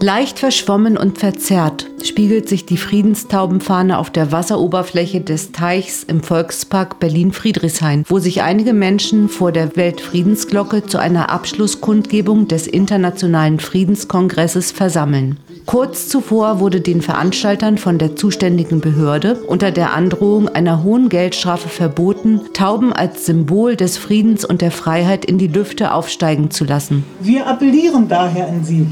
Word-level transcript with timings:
Leicht 0.00 0.38
verschwommen 0.38 0.96
und 0.96 1.18
verzerrt 1.18 1.86
spiegelt 2.04 2.48
sich 2.48 2.66
die 2.66 2.76
Friedenstaubenfahne 2.76 3.98
auf 3.98 4.10
der 4.10 4.30
Wasseroberfläche 4.30 5.20
des 5.20 5.52
Teichs 5.52 6.04
im 6.04 6.22
Volkspark 6.22 7.00
Berlin-Friedrichshain, 7.00 8.04
wo 8.08 8.18
sich 8.18 8.42
einige 8.42 8.72
Menschen 8.72 9.28
vor 9.28 9.50
der 9.50 9.76
Weltfriedensglocke 9.76 10.86
zu 10.86 10.98
einer 10.98 11.30
Abschlusskundgebung 11.30 12.46
des 12.46 12.66
Internationalen 12.68 13.58
Friedenskongresses 13.58 14.70
versammeln. 14.70 15.38
Kurz 15.68 16.08
zuvor 16.08 16.60
wurde 16.60 16.80
den 16.80 17.02
Veranstaltern 17.02 17.76
von 17.76 17.98
der 17.98 18.16
zuständigen 18.16 18.80
Behörde 18.80 19.34
unter 19.34 19.70
der 19.70 19.92
Androhung 19.92 20.48
einer 20.48 20.82
hohen 20.82 21.10
Geldstrafe 21.10 21.68
verboten, 21.68 22.40
Tauben 22.54 22.94
als 22.94 23.26
Symbol 23.26 23.76
des 23.76 23.98
Friedens 23.98 24.46
und 24.46 24.62
der 24.62 24.70
Freiheit 24.70 25.26
in 25.26 25.36
die 25.36 25.46
Lüfte 25.46 25.92
aufsteigen 25.92 26.50
zu 26.50 26.64
lassen. 26.64 27.04
Wir 27.20 27.46
appellieren 27.46 28.08
daher 28.08 28.48
an 28.48 28.64
Sie 28.64 28.86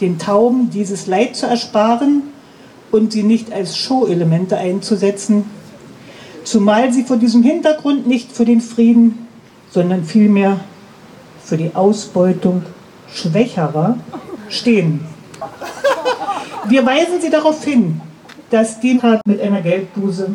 den 0.00 0.20
Tauben 0.20 0.70
dieses 0.70 1.08
Leid 1.08 1.34
zu 1.34 1.46
ersparen 1.46 2.22
und 2.92 3.10
sie 3.10 3.24
nicht 3.24 3.52
als 3.52 3.76
Show-Elemente 3.76 4.56
einzusetzen, 4.56 5.46
zumal 6.44 6.92
sie 6.92 7.02
vor 7.02 7.16
diesem 7.16 7.42
Hintergrund 7.42 8.06
nicht 8.06 8.30
für 8.30 8.44
den 8.44 8.60
Frieden, 8.60 9.26
sondern 9.72 10.04
vielmehr 10.04 10.60
für 11.42 11.56
die 11.56 11.74
Ausbeutung 11.74 12.62
Schwächerer 13.12 13.96
stehen. 14.48 15.11
Wir 16.68 16.86
weisen 16.86 17.20
Sie 17.20 17.30
darauf 17.30 17.64
hin, 17.64 18.00
dass 18.50 18.78
die 18.80 19.00
mit 19.24 19.40
einer 19.40 19.62
Geldbuße 19.62 20.28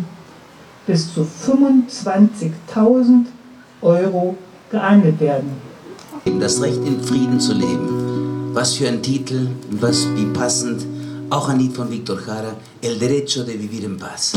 bis 0.85 1.13
zu 1.13 1.21
25.000 1.21 3.25
Euro 3.81 4.35
geahndet 4.71 5.19
werden. 5.19 5.51
Das 6.39 6.61
Recht 6.61 6.79
in 6.85 7.01
Frieden 7.01 7.39
zu 7.39 7.53
leben. 7.53 8.51
Was 8.53 8.75
für 8.75 8.87
ein 8.87 9.01
Titel, 9.01 9.49
was 9.69 10.07
wie 10.15 10.25
passend, 10.25 10.85
auch 11.29 11.49
ein 11.49 11.59
Lied 11.59 11.75
von 11.75 11.91
Victor 11.91 12.17
Jara, 12.25 12.55
El 12.81 12.97
Derecho 12.97 13.43
de 13.43 13.59
Vivir 13.59 13.83
en 13.85 13.97
Paz 13.97 14.33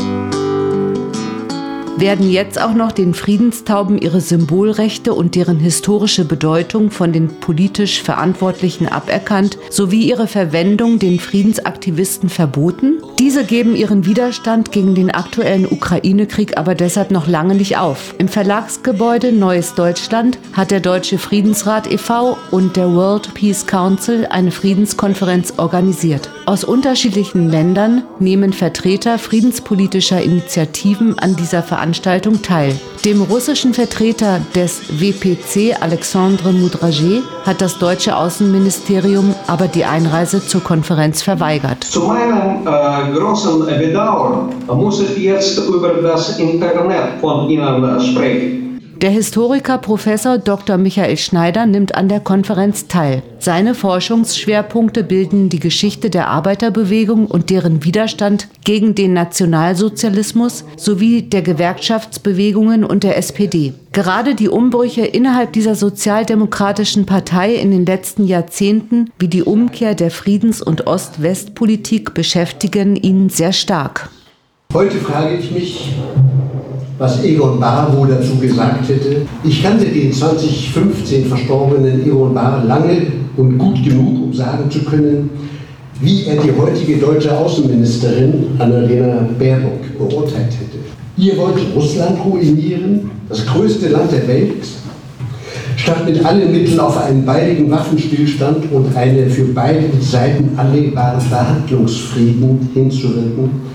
werden 2.01 2.31
jetzt 2.31 2.59
auch 2.59 2.73
noch 2.73 2.91
den 2.91 3.13
Friedenstauben 3.13 4.01
ihre 4.01 4.21
Symbolrechte 4.21 5.13
und 5.13 5.35
deren 5.35 5.59
historische 5.59 6.25
Bedeutung 6.25 6.89
von 6.89 7.13
den 7.13 7.27
politisch 7.39 8.01
Verantwortlichen 8.01 8.87
aberkannt, 8.87 9.59
sowie 9.69 10.09
ihre 10.09 10.25
Verwendung 10.25 10.97
den 10.97 11.19
Friedensaktivisten 11.19 12.29
verboten? 12.29 13.03
Diese 13.19 13.43
geben 13.43 13.75
ihren 13.75 14.07
Widerstand 14.07 14.71
gegen 14.71 14.95
den 14.95 15.11
aktuellen 15.11 15.67
Ukraine-Krieg 15.67 16.57
aber 16.57 16.73
deshalb 16.73 17.11
noch 17.11 17.27
lange 17.27 17.53
nicht 17.53 17.77
auf. 17.77 18.15
Im 18.17 18.27
Verlagsgebäude 18.27 19.31
Neues 19.31 19.75
Deutschland 19.75 20.39
hat 20.53 20.71
der 20.71 20.79
Deutsche 20.79 21.19
Friedensrat 21.19 21.91
e.V. 21.91 22.35
und 22.49 22.77
der 22.77 22.91
World 22.95 23.31
Peace 23.35 23.67
Council 23.67 24.25
eine 24.27 24.49
Friedenskonferenz 24.49 25.53
organisiert. 25.57 26.31
Aus 26.47 26.63
unterschiedlichen 26.63 27.47
Ländern 27.47 28.01
nehmen 28.19 28.53
Vertreter 28.53 29.19
friedenspolitischer 29.19 30.21
Initiativen 30.21 31.19
an 31.19 31.35
dieser 31.35 31.61
Veranstaltung 31.61 31.90
Veranstaltung 31.91 32.41
teil. 32.41 32.79
Dem 33.03 33.21
russischen 33.21 33.73
Vertreter 33.73 34.39
des 34.55 34.81
WPC, 35.01 35.75
Alexandre 35.81 36.53
Mudrage, 36.53 37.21
hat 37.45 37.59
das 37.59 37.79
deutsche 37.79 38.15
Außenministerium 38.15 39.35
aber 39.47 39.67
die 39.67 39.83
Einreise 39.83 40.45
zur 40.45 40.63
Konferenz 40.63 41.21
verweigert. 41.21 41.83
Zu 41.83 42.03
meinem 42.03 42.65
äh, 42.65 43.17
großen 43.17 43.65
Bedauern 43.65 44.53
muss 44.67 45.01
ich 45.01 45.17
jetzt 45.17 45.57
über 45.67 45.89
das 46.01 46.39
Internet 46.39 47.19
von 47.19 47.49
Ihnen 47.49 47.99
sprechen. 47.99 48.70
Der 49.01 49.09
Historiker 49.09 49.79
Professor 49.79 50.37
Dr. 50.37 50.77
Michael 50.77 51.17
Schneider 51.17 51.65
nimmt 51.65 51.95
an 51.95 52.07
der 52.07 52.19
Konferenz 52.19 52.85
teil. 52.87 53.23
Seine 53.39 53.73
Forschungsschwerpunkte 53.73 55.03
bilden 55.03 55.49
die 55.49 55.59
Geschichte 55.59 56.11
der 56.11 56.27
Arbeiterbewegung 56.27 57.25
und 57.25 57.49
deren 57.49 57.83
Widerstand 57.83 58.47
gegen 58.63 58.93
den 58.93 59.13
Nationalsozialismus 59.13 60.65
sowie 60.77 61.23
der 61.23 61.41
Gewerkschaftsbewegungen 61.41 62.83
und 62.83 63.03
der 63.03 63.17
SPD. 63.17 63.73
Gerade 63.91 64.35
die 64.35 64.49
Umbrüche 64.49 65.03
innerhalb 65.03 65.51
dieser 65.53 65.73
sozialdemokratischen 65.73 67.07
Partei 67.07 67.55
in 67.55 67.71
den 67.71 67.87
letzten 67.87 68.27
Jahrzehnten 68.27 69.09
wie 69.17 69.29
die 69.29 69.41
Umkehr 69.41 69.95
der 69.95 70.11
Friedens- 70.11 70.61
und 70.61 70.85
Ost-West-Politik 70.85 72.13
beschäftigen 72.13 72.95
ihn 72.95 73.29
sehr 73.29 73.51
stark. 73.51 74.11
Heute 74.71 74.99
frage 74.99 75.37
ich 75.37 75.49
mich, 75.49 75.91
was 77.01 77.23
Egon 77.23 77.59
Bahr 77.59 77.91
wohl 77.97 78.09
dazu 78.09 78.35
gesagt 78.35 78.87
hätte. 78.87 79.23
Ich 79.43 79.63
kannte 79.63 79.85
den 79.85 80.13
2015 80.13 81.25
verstorbenen 81.25 82.05
Egon 82.05 82.31
Bahr 82.31 82.63
lange 82.63 83.07
und 83.37 83.57
gut 83.57 83.83
genug, 83.83 84.25
um 84.25 84.31
sagen 84.31 84.69
zu 84.69 84.83
können, 84.83 85.31
wie 85.99 86.25
er 86.25 86.35
die 86.35 86.51
heutige 86.55 86.97
deutsche 86.97 87.35
Außenministerin 87.35 88.49
Annalena 88.59 89.27
Baerbock 89.39 89.97
beurteilt 89.97 90.51
hätte. 90.51 90.77
Ihr 91.17 91.35
wollt 91.37 91.57
Russland 91.75 92.23
ruinieren, 92.23 93.09
das 93.27 93.47
größte 93.47 93.89
Land 93.89 94.11
der 94.11 94.27
Welt, 94.27 94.63
statt 95.77 96.05
mit 96.05 96.23
allen 96.23 96.51
Mitteln 96.51 96.79
auf 96.79 97.03
einen 97.03 97.25
baldigen 97.25 97.71
Waffenstillstand 97.71 98.71
und 98.71 98.95
eine 98.95 99.27
für 99.27 99.45
beide 99.45 99.85
Seiten 99.99 100.51
annehmbaren 100.55 101.19
Verhandlungsfrieden 101.19 102.69
hinzuwirken 102.75 103.71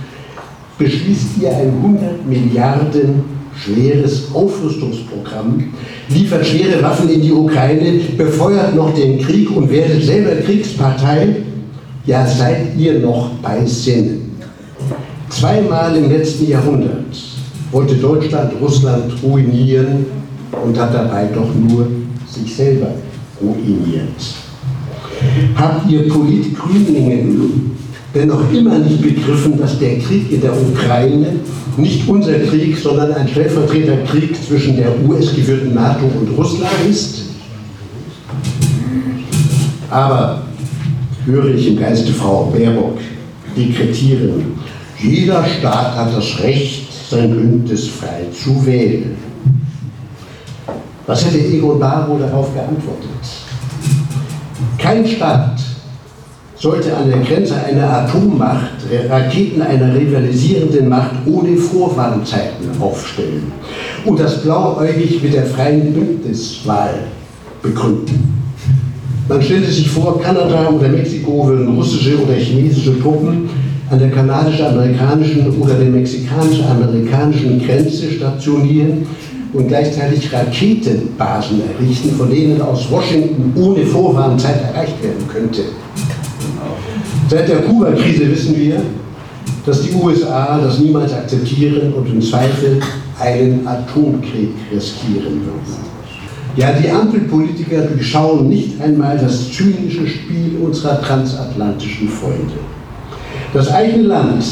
beschließt 0.79 1.39
ihr 1.41 1.51
ein 1.51 1.73
100 1.83 2.27
Milliarden 2.27 3.37
schweres 3.57 4.35
Aufrüstungsprogramm, 4.35 5.73
liefert 6.09 6.47
schwere 6.47 6.83
Waffen 6.83 7.09
in 7.09 7.23
die 7.23 7.33
Ukraine, 7.33 8.01
befeuert 8.17 8.75
noch 8.75 8.95
den 8.95 9.19
Krieg 9.19 9.51
und 9.51 9.71
werdet 9.71 10.03
selber 10.03 10.37
Kriegspartei, 10.43 11.37
ja 12.05 12.27
seid 12.27 12.77
ihr 12.77 13.01
noch 13.01 13.31
bei 13.43 13.65
Sinnen. 13.65 14.37
Zweimal 15.31 15.97
im 15.97 16.11
letzten 16.11 16.49
Jahrhundert 16.49 17.07
wollte 17.73 17.97
Deutschland 17.97 18.53
Russland 18.61 19.13
ruinieren 19.23 20.07
und 20.65 20.79
hat 20.79 20.95
dabei 20.95 21.29
doch 21.35 21.49
nur 21.55 21.89
sich 22.29 22.55
selber 22.55 22.89
ruiniert. 23.41 24.09
Habt 25.57 25.91
ihr 25.91 26.09
Politgrünlinge 26.09 27.25
denn 28.17 28.29
noch 28.29 28.51
immer 28.53 28.79
nicht 28.79 29.03
begriffen, 29.03 29.59
dass 29.59 29.79
der 29.79 29.99
Krieg 29.99 30.33
in 30.33 30.41
der 30.41 30.53
Ukraine 30.53 31.37
nicht 31.77 32.09
unser 32.09 32.39
Krieg, 32.39 32.77
sondern 32.79 33.13
ein 33.13 33.29
Stellvertreterkrieg 33.29 34.35
zwischen 34.43 34.77
der 34.77 34.89
US-geführten 35.07 35.75
NATO 35.75 36.07
und 36.19 36.37
Russland 36.37 36.73
ist. 36.89 37.25
Aber 39.91 40.43
höre 41.27 41.55
ich 41.55 41.69
im 41.69 41.79
Geiste 41.79 42.13
Frau 42.13 42.47
Baerbock 42.47 42.99
dekretieren, 43.57 44.55
jeder 44.99 45.45
Staat 45.45 45.95
hat 45.95 46.17
das 46.17 46.41
Recht, 46.43 46.87
sein 47.11 47.31
Bündnis 47.31 47.89
frei 47.89 48.25
zu 48.33 48.65
wählen. 48.65 49.17
Was 51.07 51.25
hätte 51.25 51.39
Egon 51.39 51.79
Baro 51.79 52.19
darauf 52.19 52.53
geantwortet? 52.53 53.11
Kein 54.79 55.07
Staat 55.07 55.61
sollte 56.59 56.97
an 56.97 57.11
der 57.11 57.21
Grenze 57.21 57.55
einer 57.63 57.91
Atommacht 57.91 58.71
Raketen 59.09 59.63
einer 59.63 59.95
rivalisierenden 59.95 60.89
Macht 60.89 61.13
ohne 61.27 61.57
Vorwarnzeiten 61.57 62.71
aufstellen 62.81 63.53
und 64.05 64.19
das 64.19 64.43
blauäugig 64.43 65.23
mit 65.23 65.35
der 65.35 65.45
freien 65.45 65.93
Bündniswahl 65.93 66.95
begründen. 67.63 68.37
Man 69.29 69.43
stellte 69.43 69.71
sich 69.71 69.91
vor, 69.91 70.21
Kanada 70.21 70.69
oder 70.69 70.89
Mexiko 70.89 71.49
würden 71.49 71.77
russische 71.77 72.17
oder 72.23 72.35
chinesische 72.35 73.01
Truppen 73.01 73.51
an 73.91 73.99
der 73.99 74.11
kanadisch-amerikanischen 74.11 75.61
oder 75.61 75.75
der 75.75 75.89
mexikanisch-amerikanischen 75.89 77.65
Grenze 77.65 78.11
stationieren 78.11 79.07
und 79.53 79.69
gleichzeitig 79.69 80.33
Raketenbasen 80.33 81.61
errichten, 81.79 82.11
von 82.13 82.31
denen 82.31 82.61
aus 82.61 82.91
Washington 82.91 83.53
ohne 83.57 83.85
Vorwarnzeit 83.85 84.63
erreicht 84.63 85.03
werden 85.03 85.27
könnte. 85.29 85.63
Seit 87.29 87.49
der 87.49 87.63
Kuba-Krise 87.63 88.31
wissen 88.31 88.57
wir, 88.57 88.81
dass 89.65 89.83
die 89.83 89.93
USA 89.95 90.61
das 90.63 90.79
niemals 90.79 91.13
akzeptieren 91.13 91.93
und 91.93 92.07
im 92.09 92.23
Zweifel 92.23 92.81
einen 93.19 93.67
Atomkrieg 93.67 94.51
riskieren 94.73 95.41
würden. 95.45 95.87
Ja, 96.57 96.73
die 96.73 96.89
Ampelpolitiker 96.89 97.83
durchschauen 97.83 98.49
nicht 98.49 98.81
einmal 98.81 99.19
das 99.19 99.53
zynische 99.53 100.07
Spiel 100.07 100.57
unserer 100.63 101.03
transatlantischen 101.03 102.09
Freunde. 102.09 102.55
Das 103.53 103.73
eigene 103.73 104.05
Land, 104.05 104.45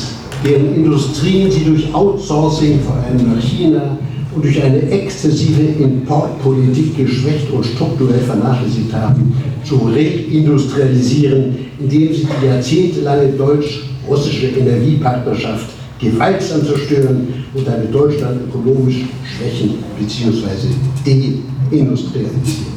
deren 0.44 0.74
Industrien 0.74 1.50
sie 1.50 1.64
durch 1.64 1.94
Outsourcing 1.94 2.80
vor 2.80 2.96
allem 2.96 3.34
nach 3.34 3.42
China 3.42 3.96
und 4.34 4.44
durch 4.44 4.62
eine 4.62 4.82
exzessive 4.90 5.62
Importpolitik 5.82 6.96
geschwächt 6.96 7.50
und 7.50 7.64
strukturell 7.64 8.20
vernachlässigt 8.20 8.92
haben, 8.92 9.34
zu 9.64 9.76
reindustrialisieren, 9.76 11.56
indem 11.78 12.12
sie 12.12 12.26
die 12.40 12.46
jahrzehntelange 12.46 13.28
deutsch-russische 13.28 14.46
Energiepartnerschaft 14.46 15.66
gewaltsam 16.00 16.64
zerstören 16.66 17.28
und 17.54 17.66
damit 17.66 17.94
Deutschland 17.94 18.40
ökonomisch 18.48 19.04
schwächen 19.24 19.74
bzw. 19.98 20.68
deindustrialisieren. 21.04 22.74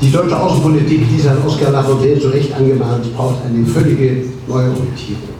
Die 0.00 0.12
deutsche 0.12 0.40
Außenpolitik, 0.40 1.00
die 1.12 1.20
sein 1.20 1.36
Oskar 1.44 1.72
Lafontaine 1.72 2.20
zu 2.20 2.28
Recht 2.28 2.54
angemahnt, 2.54 3.12
braucht 3.16 3.44
eine 3.44 3.66
völlige 3.66 4.24
Neuorientierung. 4.46 5.37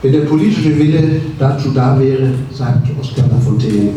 Wenn 0.00 0.12
der 0.12 0.20
politische 0.20 0.78
Wille 0.78 1.20
dazu 1.38 1.70
da 1.74 1.98
wäre, 1.98 2.30
sagt 2.52 2.88
Oskar 3.00 3.24
Lafontaine, 3.28 3.90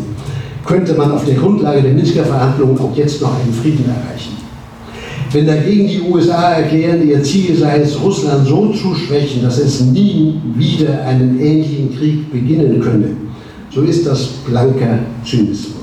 könnte 0.65 0.95
man 0.95 1.12
auf 1.12 1.25
der 1.25 1.36
Grundlage 1.36 1.83
der 1.83 1.94
Minsker 1.94 2.24
Verhandlungen 2.24 2.80
auch 2.80 2.95
jetzt 2.95 3.21
noch 3.21 3.39
einen 3.39 3.53
Frieden 3.53 3.86
erreichen. 3.86 4.38
Wenn 5.31 5.45
dagegen 5.45 5.88
die 5.88 6.01
USA 6.01 6.53
erklären, 6.53 7.07
ihr 7.07 7.24
Ziel 7.24 7.56
sei 7.56 7.81
es, 7.81 8.01
Russland 8.01 8.48
so 8.48 8.69
zu 8.74 8.95
schwächen, 8.95 9.44
dass 9.44 9.59
es 9.59 9.80
nie 9.80 10.42
wieder 10.56 11.03
einen 11.06 11.39
ähnlichen 11.39 11.95
Krieg 11.95 12.31
beginnen 12.31 12.81
könne, 12.81 13.09
so 13.74 13.81
ist 13.83 14.06
das 14.06 14.27
blanker 14.45 15.00
Zynismus. 15.24 15.81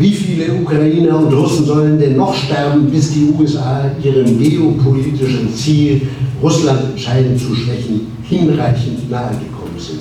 Wie 0.00 0.12
viele 0.12 0.54
Ukrainer 0.54 1.18
und 1.18 1.30
Russen 1.30 1.66
sollen 1.66 1.98
denn 1.98 2.16
noch 2.16 2.34
sterben, 2.34 2.90
bis 2.90 3.12
die 3.12 3.34
USA 3.38 3.84
ihrem 4.02 4.38
geopolitischen 4.38 5.54
Ziel, 5.54 6.00
Russland 6.42 6.92
entscheidend 6.92 7.38
zu 7.38 7.54
schwächen, 7.54 8.06
hinreichend 8.22 9.10
nahegekommen 9.10 9.78
sind? 9.78 10.00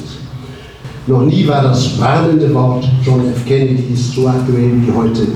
Noch 1.05 1.25
nie 1.25 1.45
war 1.45 1.63
das 1.63 1.99
warnende 1.99 2.53
Wort 2.53 2.87
John 3.05 3.27
F. 3.27 3.45
Kennedys 3.45 4.13
so 4.15 4.25
aktuell 4.25 4.71
wie 4.81 4.89
heute. 4.89 5.27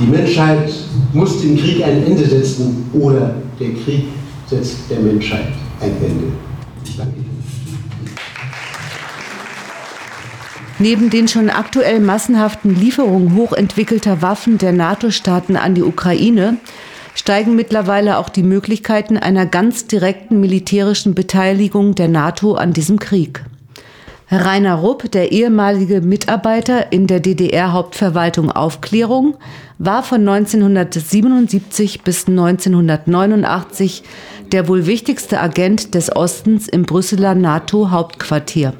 Die 0.00 0.06
Menschheit 0.06 0.72
muss 1.12 1.40
dem 1.40 1.56
Krieg 1.56 1.80
ein 1.84 2.04
Ende 2.04 2.24
setzen 2.24 2.86
oder 2.92 3.36
der 3.60 3.70
Krieg 3.84 4.06
setzt 4.48 4.78
der 4.90 4.98
Menschheit 4.98 5.52
ein 5.80 5.92
Ende. 6.04 6.32
Ich 6.84 6.96
danke 6.96 7.18
Ihnen. 7.18 7.33
Neben 10.78 11.08
den 11.08 11.28
schon 11.28 11.50
aktuell 11.50 12.00
massenhaften 12.00 12.74
Lieferungen 12.74 13.36
hochentwickelter 13.36 14.22
Waffen 14.22 14.58
der 14.58 14.72
NATO-Staaten 14.72 15.56
an 15.56 15.74
die 15.74 15.82
Ukraine 15.82 16.56
steigen 17.14 17.54
mittlerweile 17.54 18.18
auch 18.18 18.28
die 18.28 18.42
Möglichkeiten 18.42 19.16
einer 19.16 19.46
ganz 19.46 19.86
direkten 19.86 20.40
militärischen 20.40 21.14
Beteiligung 21.14 21.94
der 21.94 22.08
NATO 22.08 22.54
an 22.54 22.72
diesem 22.72 22.98
Krieg. 22.98 23.44
Rainer 24.30 24.74
Rupp, 24.74 25.12
der 25.12 25.30
ehemalige 25.30 26.00
Mitarbeiter 26.00 26.92
in 26.92 27.06
der 27.06 27.20
DDR-Hauptverwaltung 27.20 28.50
Aufklärung, 28.50 29.36
war 29.78 30.02
von 30.02 30.26
1977 30.26 32.02
bis 32.02 32.26
1989 32.26 34.02
der 34.50 34.66
wohl 34.66 34.86
wichtigste 34.86 35.40
Agent 35.40 35.94
des 35.94 36.14
Ostens 36.14 36.68
im 36.68 36.82
Brüsseler 36.82 37.34
NATO-Hauptquartier. 37.34 38.72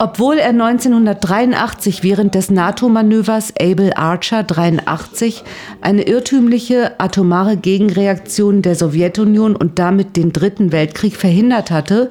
Obwohl 0.00 0.36
er 0.38 0.50
1983 0.50 2.04
während 2.04 2.36
des 2.36 2.50
NATO-Manövers 2.50 3.52
Able 3.58 3.96
Archer 3.96 4.44
83 4.44 5.42
eine 5.80 6.02
irrtümliche 6.02 7.00
atomare 7.00 7.56
Gegenreaktion 7.56 8.62
der 8.62 8.76
Sowjetunion 8.76 9.56
und 9.56 9.80
damit 9.80 10.16
den 10.16 10.32
Dritten 10.32 10.70
Weltkrieg 10.70 11.16
verhindert 11.16 11.72
hatte, 11.72 12.10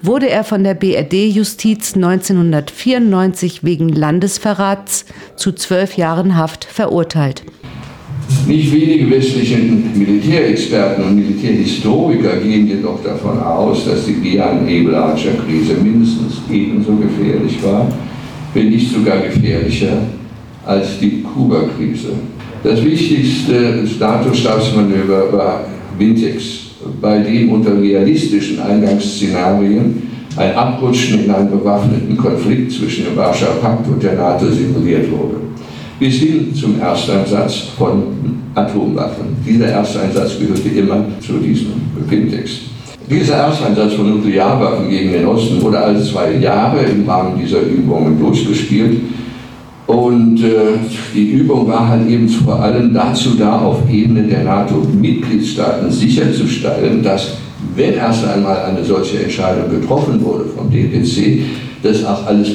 wurde 0.00 0.28
er 0.28 0.44
von 0.44 0.62
der 0.62 0.74
BRD-Justiz 0.74 1.96
1994 1.96 3.64
wegen 3.64 3.88
Landesverrats 3.88 5.04
zu 5.34 5.50
zwölf 5.52 5.96
Jahren 5.96 6.36
Haft 6.36 6.64
verurteilt. 6.64 7.42
Nicht 8.46 8.74
wenige 8.74 9.10
westliche 9.10 9.56
Militärexperten 9.56 11.04
und 11.04 11.16
Militärhistoriker 11.16 12.36
gehen 12.36 12.66
jedoch 12.66 13.02
davon 13.02 13.38
aus, 13.38 13.86
dass 13.86 14.04
die 14.04 14.14
Gian-Ebel-Archer-Krise 14.14 15.74
mindestens 15.82 16.42
ebenso 16.50 16.96
gefährlich 16.96 17.62
war, 17.62 17.90
wenn 18.52 18.68
nicht 18.68 18.92
sogar 18.92 19.18
gefährlicher 19.18 19.98
als 20.66 20.98
die 21.00 21.22
Kuba-Krise. 21.22 22.10
Das 22.62 22.84
wichtigste 22.84 23.86
NATO-Stabsmanöver 23.98 25.32
war 25.32 25.64
Wintex, 25.98 26.42
bei 27.00 27.18
dem 27.18 27.50
unter 27.50 27.80
realistischen 27.80 28.60
Eingangsszenarien 28.60 30.02
ein 30.36 30.54
Abrutschen 30.54 31.24
in 31.24 31.30
einen 31.30 31.50
bewaffneten 31.50 32.16
Konflikt 32.16 32.72
zwischen 32.72 33.04
dem 33.04 33.16
Warschauer 33.16 33.60
Pakt 33.60 33.86
und 33.88 34.02
der 34.02 34.14
NATO 34.14 34.50
simuliert 34.50 35.10
wurde. 35.10 35.36
Bis 35.98 36.14
hin 36.16 36.54
zum 36.54 36.80
Ersteinsatz 36.80 37.68
von 37.78 38.02
Atomwaffen. 38.54 39.36
Dieser 39.46 39.66
Ersteinsatz 39.66 40.38
gehörte 40.38 40.68
immer 40.68 41.04
zu 41.20 41.34
diesem 41.34 41.72
Pintex. 42.08 42.50
Dieser 43.08 43.34
Ersteinsatz 43.34 43.94
von 43.94 44.10
Nuklearwaffen 44.10 44.88
gegen 44.88 45.12
den 45.12 45.26
Osten 45.26 45.60
wurde 45.62 45.78
alle 45.78 46.02
zwei 46.02 46.32
Jahre 46.32 46.82
im 46.84 47.08
Rahmen 47.08 47.38
dieser 47.38 47.60
Übungen 47.60 48.18
durchgespielt 48.18 49.02
und 49.86 50.42
äh, 50.42 50.78
die 51.14 51.32
Übung 51.32 51.68
war 51.68 51.88
halt 51.88 52.08
eben 52.08 52.28
vor 52.28 52.60
allem 52.60 52.94
dazu 52.94 53.34
da, 53.38 53.58
auf 53.60 53.88
Ebene 53.90 54.22
der 54.22 54.44
NATO-Mitgliedstaaten 54.44 55.90
sicherzustellen, 55.90 57.02
dass, 57.02 57.34
wenn 57.76 57.94
erst 57.94 58.26
einmal 58.26 58.62
eine 58.62 58.82
solche 58.82 59.22
Entscheidung 59.22 59.70
getroffen 59.70 60.24
wurde 60.24 60.46
vom 60.46 60.70
DPC, 60.70 61.42
das 61.82 62.02
auch 62.04 62.26
alles 62.26 62.52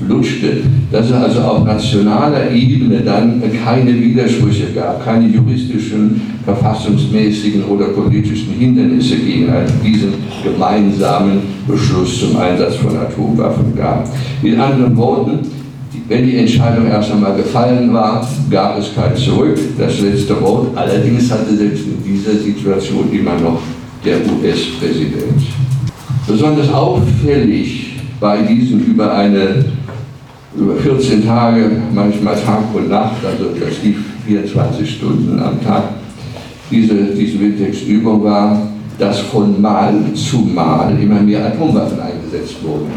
durchflutschte, 0.00 0.62
dass 0.90 1.06
es 1.06 1.12
also 1.12 1.40
auf 1.40 1.64
nationaler 1.64 2.50
Ebene 2.50 3.00
dann 3.00 3.42
keine 3.64 3.94
Widersprüche 3.94 4.72
gab, 4.74 5.04
keine 5.04 5.28
juristischen, 5.28 6.20
verfassungsmäßigen 6.44 7.64
oder 7.64 7.86
politischen 7.86 8.54
Hindernisse 8.58 9.16
gegen 9.16 9.48
diesen 9.84 10.14
gemeinsamen 10.42 11.40
Beschluss 11.66 12.20
zum 12.20 12.36
Einsatz 12.36 12.76
von 12.76 12.96
Atomwaffen 12.96 13.76
gab. 13.76 14.08
In 14.42 14.58
anderen 14.58 14.96
Worten, 14.96 15.38
wenn 16.08 16.26
die 16.26 16.36
Entscheidung 16.36 16.86
erst 16.86 17.12
einmal 17.12 17.36
gefallen 17.36 17.92
war, 17.92 18.26
gab 18.50 18.78
es 18.78 18.94
kein 18.94 19.16
Zurück, 19.16 19.58
das 19.78 20.00
letzte 20.00 20.40
Wort. 20.40 20.76
Allerdings 20.76 21.30
hatte 21.30 21.56
selbst 21.56 21.84
in 21.84 22.02
dieser 22.04 22.32
Situation 22.32 23.12
immer 23.12 23.38
noch 23.38 23.60
der 24.04 24.16
US-Präsident. 24.16 25.46
Besonders 26.26 26.72
auffällig 26.72 27.90
bei 28.18 28.42
diesen 28.42 28.84
über 28.86 29.14
eine 29.14 29.64
über 30.56 30.76
14 30.76 31.24
Tage, 31.24 31.70
manchmal 31.94 32.34
Tag 32.34 32.74
und 32.74 32.88
Nacht, 32.88 33.24
also 33.24 33.50
das 33.58 33.82
lief 33.82 33.98
24 34.26 34.96
Stunden 34.96 35.38
am 35.40 35.62
Tag, 35.64 35.84
diese, 36.70 36.94
diese 36.94 37.40
Wintex-Übung 37.40 38.24
war, 38.24 38.60
dass 38.98 39.20
von 39.20 39.60
Mal 39.60 39.94
zu 40.14 40.38
Mal 40.38 40.98
immer 41.00 41.20
mehr 41.20 41.46
Atomwaffen 41.46 41.98
eingesetzt 42.00 42.56
wurden. 42.62 42.90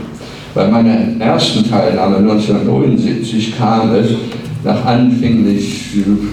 Bei 0.53 0.67
meiner 0.67 1.19
ersten 1.19 1.67
Teilnahme 1.67 2.17
1979 2.17 3.57
kam 3.57 3.93
es 3.95 4.09
nach 4.63 4.85
anfänglich 4.85 5.89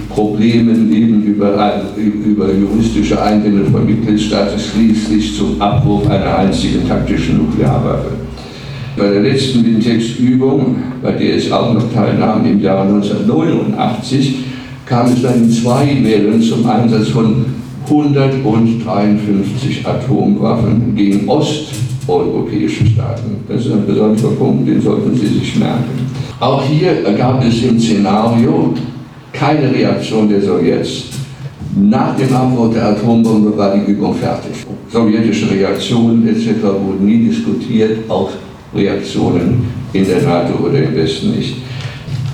Problemen 0.09 0.93
eben 0.93 1.23
über, 1.23 1.83
über 2.25 2.53
juristische 2.53 3.21
Einbindung 3.21 3.73
von 3.73 3.87
Mitgliedstaaten 3.87 4.59
schließlich 4.59 5.37
zum 5.37 5.61
Abbruch 5.61 6.09
einer 6.09 6.39
einzigen 6.39 6.87
taktischen 6.87 7.39
Nuklearwaffe. 7.39 8.30
Bei 9.01 9.09
der 9.09 9.23
letzten 9.23 9.65
Wintex-Übung, 9.65 10.77
bei 11.03 11.13
der 11.13 11.37
ich 11.37 11.51
auch 11.51 11.73
noch 11.73 11.91
teilnahm 11.91 12.45
im 12.45 12.61
Jahr 12.61 12.83
1989, 12.83 14.35
kam 14.85 15.07
es 15.07 15.23
dann 15.23 15.45
in 15.45 15.51
zwei 15.51 15.97
Wellen 16.03 16.43
zum 16.43 16.69
Einsatz 16.69 17.09
von 17.09 17.47
153 17.89 19.87
Atomwaffen 19.87 20.95
gegen 20.95 21.27
Ost- 21.31 21.73
europäische 22.07 22.85
Staaten. 22.85 23.37
Das 23.49 23.65
ist 23.65 23.73
ein 23.73 23.87
besonderer 23.87 24.33
Punkt, 24.33 24.69
den 24.69 24.83
sollten 24.83 25.15
Sie 25.15 25.29
sich 25.29 25.57
merken. 25.57 26.07
Auch 26.39 26.63
hier 26.63 26.93
gab 27.17 27.43
es 27.43 27.63
im 27.63 27.81
Szenario 27.81 28.75
keine 29.33 29.73
Reaktion 29.73 30.29
der 30.29 30.43
Sowjets. 30.43 31.05
Nach 31.75 32.15
dem 32.17 32.35
Abwurf 32.35 32.75
der 32.75 32.89
Atombombe 32.89 33.57
war 33.57 33.75
die 33.75 33.93
Übung 33.93 34.15
fertig. 34.15 34.67
Sowjetische 34.93 35.51
Reaktionen 35.51 36.29
etc. 36.29 36.63
wurden 36.65 37.07
nie 37.07 37.29
diskutiert, 37.29 37.99
auch 38.11 38.31
Reaktionen 38.75 39.69
in 39.93 40.07
der 40.07 40.23
NATO 40.23 40.65
oder 40.65 40.79
im 40.79 40.95
Westen 40.95 41.33
nicht. 41.33 41.57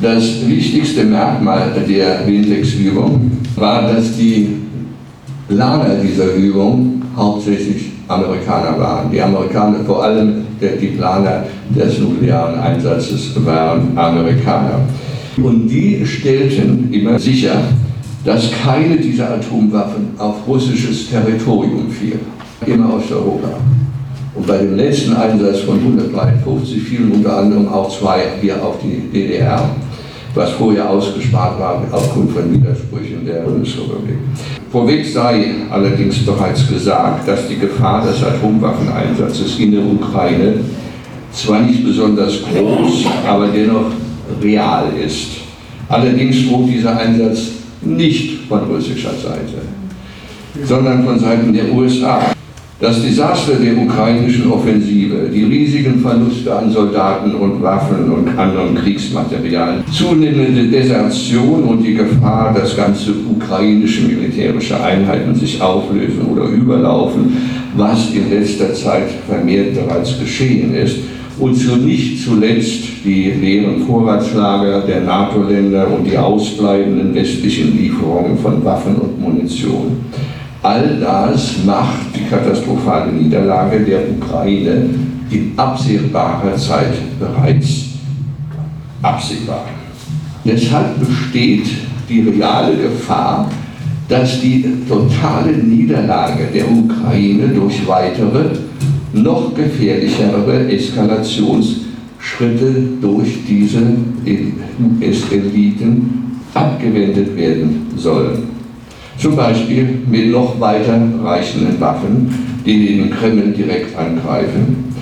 Das 0.03 0.47
wichtigste 0.47 1.05
Merkmal 1.05 1.73
der 1.89 2.27
Wintex-Übung 2.27 3.31
war, 3.55 3.83
dass 3.83 4.17
die 4.17 4.57
Planer 5.49 5.95
dieser 6.03 6.35
Übung 6.35 7.03
hauptsächlich 7.17 7.93
Amerikaner 8.09 8.79
waren. 8.79 9.11
Die 9.11 9.21
Amerikaner, 9.21 9.79
vor 9.85 10.05
allem 10.05 10.45
die 10.61 10.87
Planer 10.89 11.45
des 11.75 11.99
nuklearen 11.99 12.59
Einsatzes, 12.59 13.33
waren 13.45 13.97
Amerikaner. 13.97 14.81
Und 15.43 15.69
die 15.69 16.05
stellten 16.05 16.93
immer 16.93 17.19
sicher, 17.19 17.57
dass 18.25 18.51
keine 18.63 18.97
dieser 18.97 19.35
Atomwaffen 19.35 20.09
auf 20.19 20.47
russisches 20.47 21.09
Territorium 21.09 21.91
fiel, 21.91 22.19
immer 22.67 22.95
aus 22.95 23.11
Europa. 23.11 23.49
Und 24.37 24.47
bei 24.47 24.59
dem 24.59 24.77
letzten 24.77 25.15
Einsatz 25.15 25.61
von 25.61 25.79
153 25.79 26.83
fielen 26.83 27.13
unter 27.13 27.39
anderem 27.39 27.69
auch 27.69 27.91
zwei 27.99 28.21
hier 28.41 28.63
auf 28.63 28.77
die 28.83 29.11
DDR 29.11 29.69
was 30.37 30.53
vorher 30.53 30.89
ausgespart 30.89 31.59
war 31.59 31.83
aufgrund 31.91 32.31
von 32.31 32.53
Widersprüchen 32.53 33.25
der 33.25 33.41
Bundesrepublik. 33.41 34.19
Vorweg 34.71 35.07
sei 35.07 35.55
allerdings 35.71 36.25
bereits 36.25 36.69
gesagt, 36.69 37.27
dass 37.27 37.49
die 37.49 37.59
Gefahr 37.59 38.07
des 38.07 38.23
Atomwaffeneinsatzes 38.23 39.59
in 39.59 39.73
der 39.73 39.81
Ukraine 39.81 40.61
zwar 41.33 41.61
nicht 41.61 41.85
besonders 41.85 42.43
groß, 42.43 43.07
aber 43.27 43.49
dennoch 43.49 43.91
real 44.43 44.85
ist. 45.05 45.29
Allerdings 45.89 46.47
droht 46.47 46.69
dieser 46.69 46.99
Einsatz 46.99 47.53
nicht 47.81 48.47
von 48.49 48.61
russischer 48.65 49.13
Seite, 49.13 49.63
sondern 50.65 51.05
von 51.05 51.19
Seiten 51.19 51.53
der 51.53 51.73
USA. 51.73 52.36
Das 52.79 53.01
Desaster 53.01 53.55
der 53.55 53.75
ukrainischen 53.75 54.53
Offensive, 54.53 55.31
die 55.33 55.45
riesigen 55.45 55.99
Verluste 56.01 56.55
an 56.55 56.71
Soldaten 56.71 57.35
und 57.35 57.63
Waffen 57.63 58.13
und 58.13 58.39
anderem 58.39 58.75
Kriegsmaterial, 58.75 59.83
zunehmende 59.91 60.65
Desertion 60.65 61.63
und 61.63 61.83
die 61.83 61.95
Gefahr, 61.95 62.53
dass 62.53 62.77
ganze 62.77 63.13
ukrainische 63.31 64.03
militärische 64.03 64.79
Einheiten 64.79 65.35
sich 65.35 65.59
auflösen 65.63 66.27
oder 66.31 66.45
überlaufen, 66.51 67.39
was 67.79 68.13
in 68.13 68.29
letzter 68.29 68.75
Zeit 68.75 69.09
vermehrt 69.27 69.73
bereits 69.73 70.21
geschehen 70.21 70.75
ist, 70.75 70.99
und 71.39 71.55
zu 71.55 71.77
nicht 71.77 72.23
zuletzt 72.23 72.85
die 73.05 73.31
leeren 73.31 73.87
Vorratslager 73.87 74.83
der 74.83 75.01
NATO-Länder 75.01 75.87
und 75.91 76.05
die 76.05 76.17
ausbleibenden 76.17 77.15
westlichen 77.15 77.77
Lieferungen 77.77 78.39
von 78.39 78.63
Waffen 78.63 78.97
und 78.97 79.19
Munition. 79.19 79.97
All 80.67 80.99
das 80.99 81.63
macht 81.65 82.11
die 82.13 82.25
katastrophale 82.29 83.13
Niederlage 83.13 83.85
der 83.85 84.01
Ukraine 84.11 84.91
in 85.31 85.53
absehbarer 85.57 86.57
Zeit 86.57 86.95
bereits 87.21 87.91
absehbar. 89.01 89.67
Deshalb 90.45 90.99
besteht 90.99 91.69
die 92.09 92.23
reale 92.23 92.77
Gefahr, 92.79 93.49
dass 94.09 94.41
die 94.41 94.65
totale 94.89 95.53
Niederlage 95.53 96.49
der 96.53 96.69
Ukraine 96.69 97.47
durch 97.47 97.87
weitere, 97.87 98.47
noch 99.13 99.55
gefährlichere 99.55 100.69
Eskalationsschritte 100.69 102.89
durch 103.01 103.39
diese 103.49 103.83
US-Eliten 105.01 106.41
abgewendet 106.53 107.37
werden 107.37 107.87
sollen. 107.97 108.56
Zum 109.19 109.35
Beispiel 109.35 110.01
mit 110.11 110.31
noch 110.31 110.61
weiter 110.61 111.01
reichenden 111.25 111.81
Waffen, 111.81 112.29
die 112.67 112.99
den 112.99 113.11
Kreml 113.11 113.53
direkt 113.53 113.97
angreifen, 113.97 114.93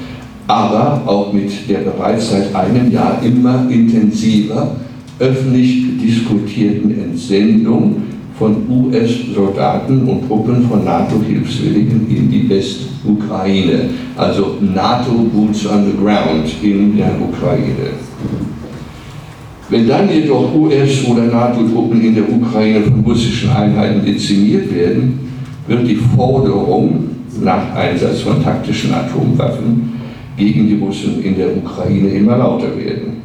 aber 0.47 1.03
auch 1.07 1.33
mit 1.33 1.69
der 1.69 1.79
bereits 1.79 2.31
seit 2.31 2.55
einem 2.55 2.91
Jahr 2.91 3.21
immer 3.25 3.69
intensiver 3.71 4.77
öffentlich 5.19 5.99
diskutierten 6.01 6.91
Entsendung 6.91 8.03
von 8.39 8.57
US-Soldaten 8.69 10.09
und 10.09 10.27
Truppen 10.27 10.69
von 10.69 10.85
NATO-Hilfswilligen 10.85 12.09
in 12.09 12.31
die 12.31 12.49
Westukraine, 12.49 13.91
also 14.17 14.59
NATO-Boots 14.61 15.67
on 15.67 15.87
the 15.87 15.97
ground 15.97 16.53
in 16.63 16.97
der 16.97 17.13
Ukraine. 17.21 17.95
Wenn 19.71 19.89
dann 19.89 20.11
jedoch 20.11 20.55
US- 20.55 21.07
oder 21.07 21.23
NATO-Truppen 21.23 22.01
in 22.03 22.15
der 22.15 22.31
Ukraine 22.31 22.83
von 22.83 23.01
russischen 23.01 23.51
Einheiten 23.51 24.05
dezimiert 24.05 24.75
werden, 24.75 25.19
wird 25.67 25.89
die 25.89 25.99
Forderung 26.15 27.09
nach 27.43 27.75
Einsatz 27.75 28.21
von 28.21 28.43
taktischen 28.43 28.93
Atomwaffen 28.93 29.95
gegen 30.37 30.69
die 30.69 30.75
Russen 30.75 31.23
in 31.23 31.37
der 31.37 31.57
Ukraine 31.57 32.11
immer 32.11 32.37
lauter 32.37 32.77
werden. 32.77 33.23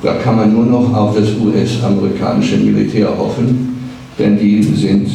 Da 0.00 0.14
kann 0.14 0.36
man 0.36 0.52
nur 0.52 0.66
noch 0.66 0.94
auf 0.94 1.16
das 1.16 1.30
US-amerikanische 1.44 2.58
Militär 2.58 3.08
hoffen, 3.18 3.76
denn 4.16 4.38
die 4.38 4.62
sind, 4.62 5.08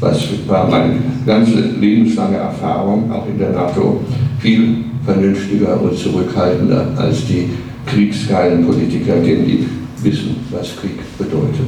was 0.00 0.26
war 0.46 0.70
meine 0.70 0.94
ganze 1.26 1.60
lebenslange 1.78 2.38
Erfahrung, 2.38 3.12
auch 3.12 3.26
in 3.28 3.38
der 3.38 3.50
NATO, 3.50 4.00
viel 4.38 4.76
vernünftiger 5.04 5.78
und 5.82 5.98
zurückhaltender 5.98 6.86
als 6.96 7.26
die 7.26 7.50
kriegsgeilen 7.86 8.64
Politiker, 8.64 9.16
denen 9.16 9.46
die 9.46 9.66
wissen, 10.04 10.36
was 10.50 10.76
Krieg 10.76 10.98
bedeutet. 11.18 11.66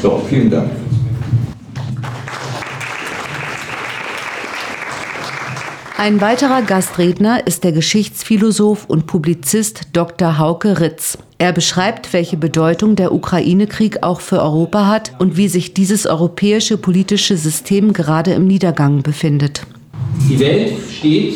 So, 0.00 0.22
vielen 0.28 0.50
Dank. 0.50 0.70
Ein 5.96 6.20
weiterer 6.20 6.62
Gastredner 6.62 7.44
ist 7.44 7.64
der 7.64 7.72
Geschichtsphilosoph 7.72 8.84
und 8.84 9.06
Publizist 9.06 9.88
Dr. 9.94 10.38
Hauke 10.38 10.78
Ritz. 10.78 11.18
Er 11.38 11.52
beschreibt, 11.52 12.12
welche 12.12 12.36
Bedeutung 12.36 12.94
der 12.94 13.12
Ukraine-Krieg 13.12 14.04
auch 14.04 14.20
für 14.20 14.40
Europa 14.40 14.86
hat 14.86 15.12
und 15.18 15.36
wie 15.36 15.48
sich 15.48 15.74
dieses 15.74 16.06
europäische 16.06 16.78
politische 16.78 17.36
System 17.36 17.92
gerade 17.92 18.32
im 18.32 18.46
Niedergang 18.46 19.02
befindet. 19.02 19.62
Die 20.30 20.38
Welt 20.38 20.74
steht 20.88 21.34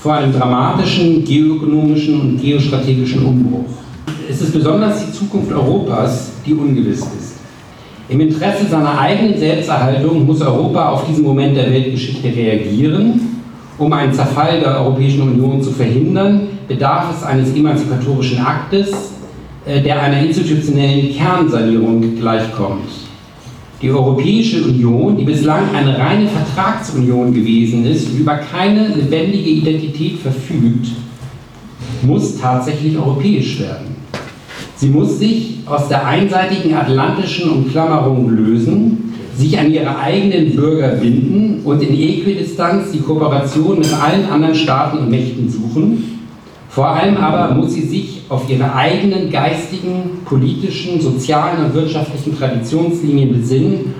vor 0.00 0.14
einem 0.14 0.32
dramatischen 0.32 1.24
geoökonomischen 1.24 2.20
und 2.20 2.40
geostrategischen 2.40 3.26
Umbruch 3.26 3.66
es 4.28 4.42
ist 4.42 4.52
besonders 4.52 5.06
die 5.06 5.12
Zukunft 5.12 5.50
Europas, 5.52 6.32
die 6.44 6.52
ungewiss 6.52 7.00
ist. 7.00 7.36
Im 8.10 8.20
Interesse 8.20 8.66
seiner 8.66 8.98
eigenen 8.98 9.38
Selbsterhaltung 9.38 10.26
muss 10.26 10.40
Europa 10.42 10.90
auf 10.90 11.06
diesen 11.06 11.24
Moment 11.24 11.56
der 11.56 11.70
Weltgeschichte 11.70 12.28
reagieren. 12.28 13.42
Um 13.78 13.92
einen 13.92 14.12
Zerfall 14.12 14.60
der 14.60 14.80
Europäischen 14.80 15.22
Union 15.22 15.62
zu 15.62 15.70
verhindern, 15.70 16.48
bedarf 16.66 17.16
es 17.16 17.22
eines 17.22 17.54
emanzipatorischen 17.54 18.40
Aktes, 18.40 18.90
äh, 19.64 19.80
der 19.80 20.02
einer 20.02 20.20
institutionellen 20.20 21.14
Kernsanierung 21.14 22.16
gleichkommt. 22.18 22.88
Die 23.80 23.90
Europäische 23.90 24.64
Union, 24.64 25.16
die 25.16 25.24
bislang 25.24 25.74
eine 25.74 25.96
reine 25.96 26.26
Vertragsunion 26.26 27.32
gewesen 27.32 27.86
ist 27.86 28.08
und 28.10 28.18
über 28.18 28.36
keine 28.36 28.88
lebendige 28.88 29.50
Identität 29.50 30.18
verfügt, 30.18 30.88
muss 32.02 32.38
tatsächlich 32.38 32.96
europäisch 32.96 33.60
werden. 33.60 33.97
Sie 34.78 34.90
muss 34.90 35.18
sich 35.18 35.56
aus 35.66 35.88
der 35.88 36.06
einseitigen 36.06 36.72
atlantischen 36.72 37.50
Umklammerung 37.50 38.30
lösen, 38.30 39.12
sich 39.36 39.58
an 39.58 39.72
ihre 39.72 39.98
eigenen 39.98 40.54
Bürger 40.54 40.90
binden 40.90 41.62
und 41.64 41.82
in 41.82 41.94
Äquidistanz 41.94 42.92
die 42.92 43.00
Kooperation 43.00 43.80
mit 43.80 43.92
allen 43.92 44.30
anderen 44.30 44.54
Staaten 44.54 44.98
und 44.98 45.10
Mächten 45.10 45.50
suchen. 45.50 46.20
Vor 46.68 46.90
allem 46.90 47.16
aber 47.16 47.56
muss 47.56 47.74
sie 47.74 47.86
sich 47.86 48.20
auf 48.28 48.48
ihre 48.48 48.72
eigenen 48.72 49.30
geistigen, 49.32 50.20
politischen, 50.24 51.00
sozialen 51.00 51.64
und 51.64 51.74
wirtschaftlichen 51.74 52.38
Traditionslinien 52.38 53.32
besinnen, 53.32 53.94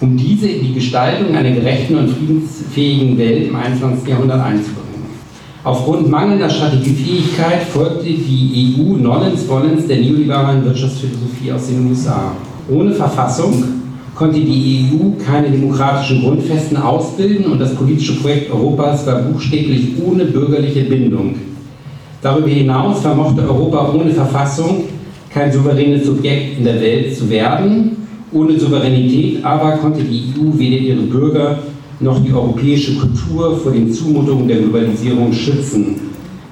um 0.00 0.16
diese 0.16 0.46
in 0.46 0.64
die 0.64 0.74
Gestaltung 0.74 1.34
einer 1.34 1.50
gerechten 1.50 1.96
und 1.96 2.08
friedensfähigen 2.08 3.18
Welt 3.18 3.48
im 3.48 3.56
21. 3.56 4.08
Jahrhundert 4.08 4.44
einzubringen. 4.44 4.79
Aufgrund 5.62 6.08
mangelnder 6.08 6.48
Strategiefähigkeit 6.48 7.64
folgte 7.64 8.06
die 8.06 8.76
EU 8.78 8.96
nollens 8.96 9.42
vollends 9.42 9.86
der 9.86 9.98
neoliberalen 9.98 10.64
Wirtschaftsphilosophie 10.64 11.52
aus 11.52 11.66
den 11.66 11.86
USA. 11.86 12.32
Ohne 12.70 12.94
Verfassung 12.94 13.62
konnte 14.14 14.40
die 14.40 14.86
EU 14.90 15.22
keine 15.22 15.50
demokratischen 15.50 16.22
Grundfesten 16.22 16.78
ausbilden 16.78 17.52
und 17.52 17.58
das 17.58 17.74
politische 17.74 18.20
Projekt 18.20 18.50
Europas 18.50 19.06
war 19.06 19.20
buchstäblich 19.22 19.88
ohne 20.02 20.24
bürgerliche 20.24 20.84
Bindung. 20.84 21.34
Darüber 22.22 22.48
hinaus 22.48 23.00
vermochte 23.00 23.42
Europa 23.42 23.92
ohne 23.94 24.12
Verfassung 24.12 24.84
kein 25.32 25.52
souveränes 25.52 26.06
Subjekt 26.06 26.58
in 26.58 26.64
der 26.64 26.80
Welt 26.80 27.16
zu 27.16 27.28
werden. 27.28 27.96
Ohne 28.32 28.58
Souveränität 28.58 29.44
aber 29.44 29.72
konnte 29.72 30.02
die 30.04 30.32
EU 30.36 30.58
weder 30.58 30.76
ihre 30.76 31.02
Bürger 31.02 31.58
noch 32.00 32.24
die 32.24 32.32
europäische 32.32 32.96
Kultur 32.96 33.56
vor 33.56 33.72
den 33.72 33.92
Zumutungen 33.92 34.48
der 34.48 34.58
Globalisierung 34.58 35.32
schützen. 35.32 35.96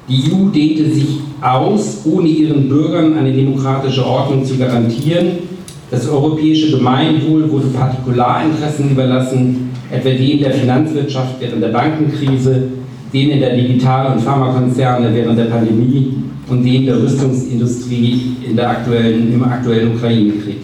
Die 0.09 0.33
EU 0.33 0.49
dehnte 0.51 0.91
sich 0.91 1.21
aus, 1.41 2.03
ohne 2.05 2.29
ihren 2.29 2.69
Bürgern 2.69 3.15
eine 3.15 3.33
demokratische 3.33 4.05
Ordnung 4.05 4.45
zu 4.45 4.57
garantieren. 4.57 5.27
Das 5.91 6.09
europäische 6.09 6.77
Gemeinwohl 6.77 7.51
wurde 7.51 7.69
Partikularinteressen 7.69 8.91
überlassen, 8.91 9.71
etwa 9.91 10.11
denen 10.11 10.41
der 10.41 10.53
Finanzwirtschaft 10.53 11.37
während 11.41 11.63
der 11.63 11.69
Bankenkrise, 11.69 12.63
denen 13.13 13.41
der 13.41 13.57
Digital- 13.57 14.13
und 14.13 14.21
Pharmakonzerne 14.21 15.15
während 15.15 15.39
der 15.39 15.47
Pandemie 15.47 16.15
und 16.49 16.63
denen 16.65 16.87
der 16.87 17.03
Rüstungsindustrie 17.03 18.37
in 18.49 18.57
der 18.57 18.71
aktuellen, 18.71 19.33
im 19.33 19.45
aktuellen 19.45 19.95
Ukraine-Krieg. 19.95 20.59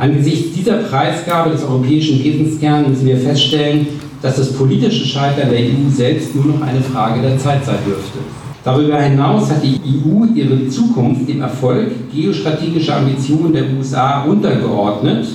Angesichts 0.00 0.54
dieser 0.56 0.78
Preisgabe 0.78 1.50
des 1.50 1.62
europäischen 1.62 2.24
Wesenskerns 2.24 2.88
müssen 2.88 3.06
wir 3.06 3.18
feststellen, 3.18 3.86
dass 4.22 4.36
das 4.36 4.54
politische 4.54 5.04
Scheitern 5.04 5.50
der 5.50 5.58
EU 5.58 5.90
selbst 5.94 6.34
nur 6.34 6.46
noch 6.46 6.62
eine 6.62 6.80
Frage 6.80 7.20
der 7.20 7.36
Zeit 7.36 7.66
sein 7.66 7.76
dürfte. 7.86 8.18
Darüber 8.64 8.98
hinaus 8.98 9.50
hat 9.50 9.62
die 9.62 9.78
EU 9.78 10.24
ihre 10.34 10.66
Zukunft 10.68 11.28
dem 11.28 11.42
Erfolg 11.42 11.90
geostrategischer 12.10 12.96
Ambitionen 12.96 13.52
der 13.52 13.64
USA 13.76 14.22
untergeordnet, 14.24 15.26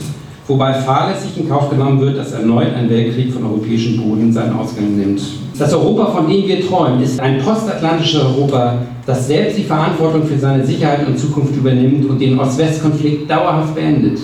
wobei 0.48 0.74
fahrlässig 0.74 1.38
in 1.38 1.48
Kauf 1.48 1.69
genommen 1.69 2.01
wird, 2.01 2.17
dass 2.17 2.31
erneut 2.31 2.74
ein 2.75 2.89
Weltkrieg 2.89 3.31
von 3.34 3.43
europäischem 3.43 3.98
Boden 3.98 4.34
seinen 4.34 4.55
Ausgang 4.55 4.98
nimmt. 4.98 5.22
Das 5.60 5.75
Europa, 5.75 6.07
von 6.07 6.27
dem 6.27 6.48
wir 6.48 6.67
träumen, 6.67 7.03
ist 7.03 7.19
ein 7.19 7.38
postatlantisches 7.38 8.19
Europa, 8.19 8.79
das 9.05 9.27
selbst 9.27 9.60
die 9.60 9.63
Verantwortung 9.63 10.24
für 10.24 10.39
seine 10.39 10.65
Sicherheit 10.65 11.07
und 11.07 11.19
Zukunft 11.19 11.55
übernimmt 11.55 12.10
und 12.10 12.19
den 12.19 12.39
Ost-West-Konflikt 12.39 13.29
dauerhaft 13.29 13.75
beendet. 13.75 14.17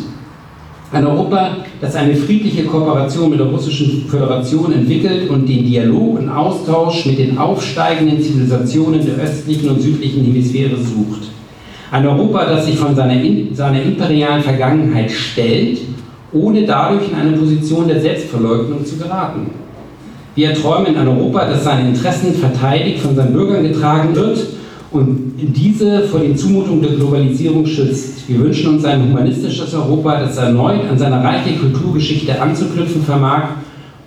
Ein 0.94 1.08
Europa, 1.08 1.58
das 1.80 1.96
eine 1.96 2.14
friedliche 2.14 2.66
Kooperation 2.66 3.30
mit 3.30 3.40
der 3.40 3.48
Russischen 3.48 4.06
Föderation 4.10 4.74
entwickelt 4.74 5.30
und 5.30 5.48
den 5.48 5.66
Dialog 5.66 6.20
und 6.20 6.28
Austausch 6.28 7.06
mit 7.06 7.18
den 7.18 7.38
aufsteigenden 7.38 8.22
Zivilisationen 8.22 9.06
der 9.06 9.16
östlichen 9.24 9.70
und 9.70 9.82
südlichen 9.82 10.26
Hemisphäre 10.26 10.76
sucht. 10.76 11.30
Ein 11.92 12.06
Europa, 12.08 12.44
das 12.44 12.66
sich 12.66 12.76
von 12.76 12.94
seiner, 12.94 13.22
seiner 13.54 13.82
imperialen 13.82 14.44
Vergangenheit 14.44 15.10
stellt 15.10 15.80
ohne 16.34 16.64
dadurch 16.64 17.10
in 17.10 17.16
eine 17.16 17.38
Position 17.38 17.88
der 17.88 18.00
Selbstverleugnung 18.00 18.86
zu 18.86 18.98
geraten. 18.98 19.50
Wir 20.36 20.50
erträumen 20.50 20.96
ein 20.96 21.08
Europa, 21.08 21.46
das 21.46 21.64
seine 21.64 21.90
Interessen 21.90 22.34
verteidigt, 22.34 23.00
von 23.00 23.16
seinen 23.16 23.34
Bürgern 23.34 23.64
getragen 23.64 24.16
wird 24.16 24.40
und 24.92 25.34
diese 25.38 26.02
vor 26.04 26.20
den 26.20 26.36
Zumutungen 26.36 26.82
der 26.82 26.92
Globalisierung 26.92 27.66
schützt. 27.66 28.28
Wir 28.28 28.40
wünschen 28.40 28.76
uns 28.76 28.86
ein 28.86 29.04
humanistisches 29.04 29.74
Europa, 29.74 30.20
das 30.20 30.38
erneut 30.38 30.82
an 30.90 30.98
seine 30.98 31.24
reiche 31.24 31.58
Kulturgeschichte 31.58 32.40
anzuknüpfen 32.42 33.02
vermag, 33.02 33.44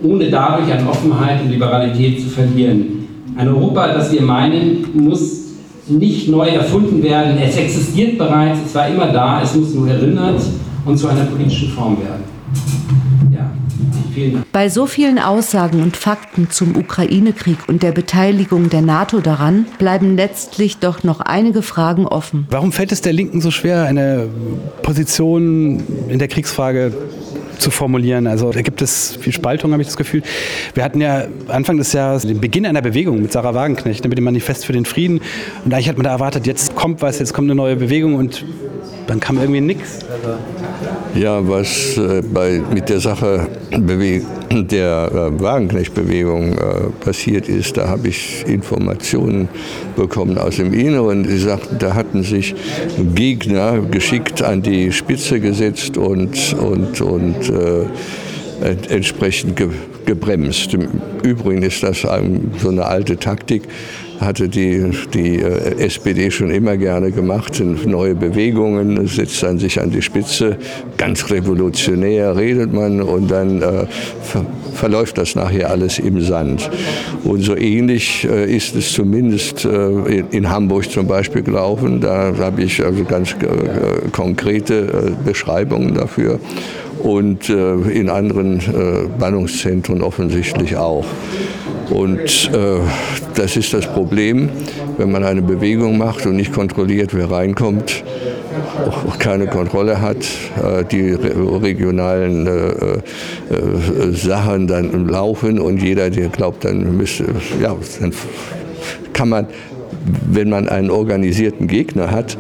ohne 0.03 0.29
dadurch 0.29 0.71
an 0.73 0.87
Offenheit 0.87 1.43
und 1.43 1.51
Liberalität 1.51 2.21
zu 2.21 2.29
verlieren. 2.29 3.07
Ein 3.37 3.49
Europa, 3.49 3.95
das 3.95 4.13
wir 4.13 4.23
meinen, 4.23 4.85
muss 4.95 5.45
nicht 5.89 6.29
neu 6.29 6.49
erfunden 6.49 7.03
werden. 7.03 7.39
Es 7.43 7.57
existiert 7.57 8.19
bereits, 8.19 8.59
es 8.67 8.75
war 8.75 8.89
immer 8.89 9.07
da, 9.07 9.43
es 9.43 9.55
muss 9.55 9.75
nur 9.75 9.89
erinnert 9.89 10.41
und 10.85 10.99
zu 10.99 11.09
einer 11.09 11.25
politischen 11.25 11.71
Form 11.71 11.97
werden. 11.99 12.25
Bei 14.53 14.69
so 14.69 14.87
vielen 14.87 15.19
Aussagen 15.19 15.83
und 15.83 15.97
Fakten 15.97 16.51
zum 16.51 16.77
Ukraine-Krieg 16.77 17.59
und 17.69 17.83
der 17.83 17.93
Beteiligung 17.93 18.71
der 18.71 18.83
NATO 18.83 19.21
daran 19.21 19.67
bleiben 19.79 20.17
letztlich 20.17 20.79
doch 20.79 21.03
noch 21.03 21.21
einige 21.21 21.63
Fragen 21.63 22.07
offen. 22.07 22.47
Warum 22.51 22.73
fällt 22.73 22.93
es 22.93 23.01
der 23.01 23.13
Linken 23.13 23.41
so 23.41 23.51
schwer, 23.51 23.85
eine 23.85 24.29
Position 24.83 25.83
in 26.09 26.19
der 26.19 26.29
Kriegsfrage 26.29 26.93
zu 27.59 27.71
formulieren. 27.71 28.27
Also 28.27 28.51
da 28.51 28.63
gibt 28.63 28.83
es 28.83 29.17
viel 29.21 29.33
Spaltung, 29.33 29.73
habe 29.73 29.83
ich 29.83 29.89
das 29.89 29.97
Gefühl. 29.97 30.23
Wir 30.75 30.85
hatten 30.85 31.01
ja 31.01 31.25
Anfang 31.49 31.79
des 31.79 31.93
Jahres 31.93 32.23
den 32.23 32.41
Beginn 32.41 32.67
einer 32.67 32.83
Bewegung 32.83 33.23
mit 33.23 33.33
Sarah 33.33 33.55
Wagenknecht, 33.55 34.07
mit 34.07 34.19
dem 34.19 34.25
Manifest 34.25 34.67
für 34.67 34.73
den 34.73 34.85
Frieden. 34.85 35.21
Und 35.65 35.73
eigentlich 35.73 35.89
hat 35.89 35.97
man 35.97 36.05
da 36.05 36.11
erwartet, 36.11 36.47
jetzt 36.47 36.75
kommt 36.75 37.03
was, 37.03 37.19
jetzt 37.19 37.33
kommt 37.33 37.47
eine 37.47 37.55
neue 37.55 37.77
Bewegung 37.77 38.17
und 38.17 38.45
dann 39.07 39.21
kam 39.21 39.39
irgendwie 39.39 39.61
nichts. 39.61 40.01
Also 40.11 40.39
ja, 41.15 41.47
was 41.49 41.97
äh, 41.97 42.23
bei, 42.23 42.61
mit 42.73 42.89
der 42.89 43.01
Sache 43.01 43.49
der 43.71 45.11
äh, 45.13 45.41
Wagenknecht-Bewegung 45.41 46.53
äh, 46.53 46.59
passiert 47.01 47.49
ist, 47.49 47.77
da 47.77 47.89
habe 47.89 48.09
ich 48.09 48.45
Informationen 48.47 49.49
bekommen 49.97 50.39
aus 50.39 50.57
dem 50.57 50.73
Inneren. 50.73 51.25
Die 51.25 51.39
sagten, 51.39 51.79
da 51.79 51.95
hatten 51.95 52.23
sich 52.23 52.55
Gegner 53.15 53.81
geschickt 53.81 54.43
an 54.43 54.63
die 54.63 54.93
Spitze 54.93 55.41
gesetzt 55.41 55.97
und, 55.97 56.55
und, 56.55 57.01
und 57.01 57.49
äh, 57.49 57.85
entsprechend 58.89 59.57
ge 59.57 59.69
gebremst. 60.07 60.75
Im 60.75 60.89
Übrigen 61.23 61.63
ist 61.63 61.83
das 61.83 62.03
so 62.03 62.69
eine 62.69 62.85
alte 62.85 63.17
Taktik 63.17 63.63
hatte 64.21 64.49
die, 64.49 64.91
die 65.13 65.41
äh, 65.41 65.79
SPD 65.85 66.31
schon 66.31 66.51
immer 66.51 66.77
gerne 66.77 67.11
gemacht, 67.11 67.61
neue 67.61 68.15
Bewegungen, 68.15 69.07
setzt 69.07 69.43
dann 69.43 69.59
sich 69.59 69.81
an 69.81 69.91
die 69.91 70.03
Spitze, 70.03 70.57
ganz 70.97 71.31
revolutionär 71.31 72.37
redet 72.37 72.73
man 72.73 73.01
und 73.03 73.31
dann 73.31 73.63
äh, 73.63 73.87
ver 74.23 74.45
verläuft 74.75 75.19
das 75.19 75.37
nachher 75.37 75.71
alles 75.71 76.01
im 76.01 76.21
Sand. 76.21 76.69
Und 77.23 77.43
so 77.43 77.57
ähnlich 77.57 78.25
äh, 78.25 78.55
ist 78.55 78.75
es 78.75 78.93
zumindest 78.93 79.65
äh, 79.65 80.25
in, 80.31 80.51
Hamburg 80.51 80.91
zum 80.91 81.07
Beispiel 81.07 81.43
gelaufen. 81.43 82.01
Da 82.01 82.35
habe 82.37 82.63
ich 82.63 82.85
also 82.85 83.05
ganz 83.05 83.33
äh, 83.33 84.09
konkrete 84.11 84.75
äh, 84.75 85.25
Beschreibungen 85.25 85.95
dafür 85.95 86.41
und 87.03 87.49
in 87.49 88.09
anderen 88.09 88.61
Bannungszentren 89.19 90.03
offensichtlich 90.03 90.77
auch. 90.77 91.05
Und 91.91 92.51
äh, 92.53 92.79
das 93.35 93.57
ist 93.57 93.75
das 93.75 93.87
Problem, 93.87 94.49
wenn 94.97 95.13
man 95.13 95.25
eine 95.25 95.43
Bewegung 95.43 95.99
macht 95.99 96.27
und 96.27 96.37
nicht 96.37 96.53
kontrolliert, 96.53 97.15
wer 97.15 97.31
reinkommt, 97.31 98.05
auch 99.07 99.19
keine 99.19 99.47
Kontrolle 99.47 100.01
hat, 100.01 100.17
äh, 100.17 100.85
die 100.85 101.11
regionalen 101.13 102.47
äh, 102.47 102.51
äh, 102.51 104.13
Sachen 104.13 104.67
dann 104.67 105.09
laufen 105.09 105.59
und 105.61 105.83
jeder, 105.83 106.11
der 106.11 106.29
glaubt, 106.29 106.65
dann 106.65 106.97
müsste, 106.97 107.27
ja, 107.61 107.77
dann 108.01 108.13
kann 109.13 109.29
man, 109.29 109.47
wenn 110.31 110.49
man 110.49 110.69
einen 110.69 110.91
organisierten 110.91 111.67
Gegner 111.67 112.11
hat, 112.11 112.35
äh, 112.35 112.39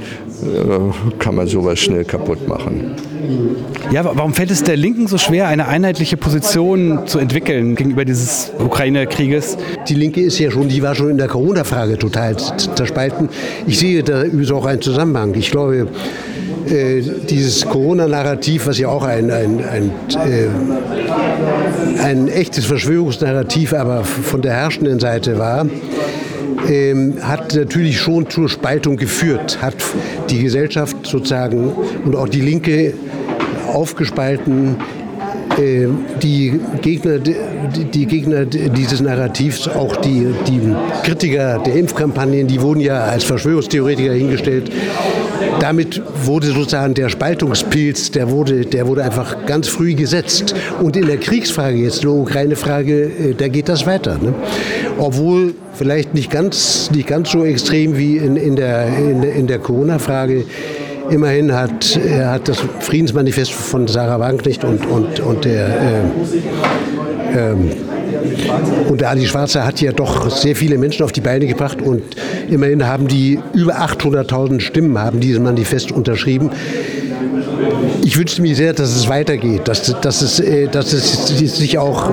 kann 1.18 1.34
man 1.34 1.46
sowas 1.46 1.78
schnell 1.78 2.04
kaputt 2.04 2.46
machen. 2.48 2.94
Ja, 3.90 4.04
warum 4.04 4.34
fällt 4.34 4.50
es 4.50 4.62
der 4.62 4.76
Linken 4.76 5.06
so 5.06 5.18
schwer, 5.18 5.48
eine 5.48 5.68
einheitliche 5.68 6.16
Position 6.16 7.06
zu 7.06 7.18
entwickeln 7.18 7.74
gegenüber 7.74 8.04
dieses 8.04 8.52
Ukraine-Krieges? 8.58 9.56
Die 9.88 9.94
Linke 9.94 10.20
ist 10.20 10.38
ja 10.38 10.50
schon, 10.50 10.68
die 10.68 10.82
war 10.82 10.94
schon 10.94 11.10
in 11.10 11.18
der 11.18 11.28
Corona-Frage 11.28 11.98
total 11.98 12.36
zerspalten. 12.36 13.28
Ich 13.66 13.78
sehe 13.78 14.02
da 14.02 14.24
übrigens 14.24 14.50
auch 14.50 14.66
einen 14.66 14.82
Zusammenhang. 14.82 15.34
Ich 15.34 15.50
glaube, 15.50 15.88
äh, 16.68 17.02
dieses 17.28 17.66
Corona-Narrativ, 17.66 18.66
was 18.66 18.78
ja 18.78 18.88
auch 18.88 19.04
ein, 19.04 19.30
ein, 19.30 19.62
ein, 19.64 19.90
äh, 20.14 20.48
ein 22.02 22.28
echtes 22.28 22.64
Verschwörungsnarrativ, 22.64 23.74
aber 23.74 24.04
von 24.04 24.40
der 24.40 24.54
herrschenden 24.54 24.98
Seite 24.98 25.38
war, 25.38 25.66
ähm, 26.68 27.18
hat 27.20 27.54
natürlich 27.54 28.00
schon 28.00 28.28
zur 28.30 28.48
Spaltung 28.48 28.96
geführt, 28.96 29.60
hat 29.60 29.76
die 30.30 30.42
Gesellschaft 30.42 30.96
sozusagen 31.02 31.72
und 32.04 32.16
auch 32.16 32.28
die 32.28 32.40
Linke 32.40 32.94
aufgespalten. 33.66 34.76
Äh, 35.58 35.86
die 36.22 36.60
Gegner, 36.82 37.18
die 37.18 38.06
Gegner 38.06 38.44
dieses 38.44 39.00
Narrativs, 39.00 39.68
auch 39.68 39.96
die, 39.96 40.26
die 40.46 40.60
Kritiker 41.04 41.58
der 41.58 41.76
Impfkampagnen, 41.76 42.46
die 42.46 42.60
wurden 42.60 42.80
ja 42.80 43.04
als 43.04 43.24
Verschwörungstheoretiker 43.24 44.12
hingestellt. 44.12 44.70
Damit 45.60 46.02
wurde 46.24 46.48
sozusagen 46.48 46.94
der 46.94 47.08
Spaltungspilz, 47.08 48.10
der 48.10 48.30
wurde, 48.30 48.66
der 48.66 48.86
wurde 48.86 49.04
einfach 49.04 49.46
ganz 49.46 49.68
früh 49.68 49.94
gesetzt. 49.94 50.54
Und 50.80 50.96
in 50.96 51.06
der 51.06 51.18
Kriegsfrage 51.18 51.76
jetzt, 51.76 52.02
der 52.02 52.10
Ukraine-Frage, 52.10 53.04
äh, 53.04 53.34
da 53.36 53.48
geht 53.48 53.68
das 53.68 53.86
weiter. 53.86 54.18
Ne? 54.18 54.34
Obwohl 54.98 55.54
vielleicht 55.74 56.14
nicht 56.14 56.30
ganz, 56.30 56.90
nicht 56.92 57.06
ganz 57.06 57.30
so 57.30 57.44
extrem 57.44 57.96
wie 57.96 58.16
in, 58.16 58.36
in 58.36 58.56
der, 58.56 58.88
in, 58.98 59.22
in 59.22 59.46
der 59.46 59.58
Corona-Frage. 59.58 60.44
Immerhin 61.10 61.52
hat, 61.52 61.96
er 61.96 62.30
hat 62.30 62.48
das 62.48 62.58
Friedensmanifest 62.80 63.52
von 63.52 63.86
Sarah 63.86 64.18
Wagenknecht 64.20 64.64
und, 64.64 64.86
und, 64.86 65.20
und 65.20 65.44
der 65.44 65.68
äh, 65.68 66.02
ähm, 67.34 67.70
und 68.88 69.00
der 69.00 69.10
Adi 69.10 69.26
Schwarzer 69.26 69.66
hat 69.66 69.80
ja 69.80 69.92
doch 69.92 70.30
sehr 70.30 70.56
viele 70.56 70.78
Menschen 70.78 71.04
auf 71.04 71.12
die 71.12 71.20
Beine 71.20 71.46
gebracht 71.46 71.82
und 71.82 72.02
immerhin 72.48 72.86
haben 72.86 73.08
die 73.08 73.38
über 73.54 73.76
800.000 73.78 74.60
Stimmen 74.60 74.98
haben 74.98 75.20
dieses 75.20 75.40
Manifest 75.40 75.92
unterschrieben. 75.92 76.50
Ich 78.06 78.18
wünschte 78.18 78.42
mir 78.42 78.54
sehr, 78.54 78.74
dass 78.74 78.94
es 78.94 79.08
weitergeht, 79.08 79.62
dass, 79.66 79.98
dass, 80.02 80.20
es, 80.20 80.38
äh, 80.38 80.68
dass 80.68 80.92
es 80.92 81.56
sich 81.56 81.78
auch 81.78 82.10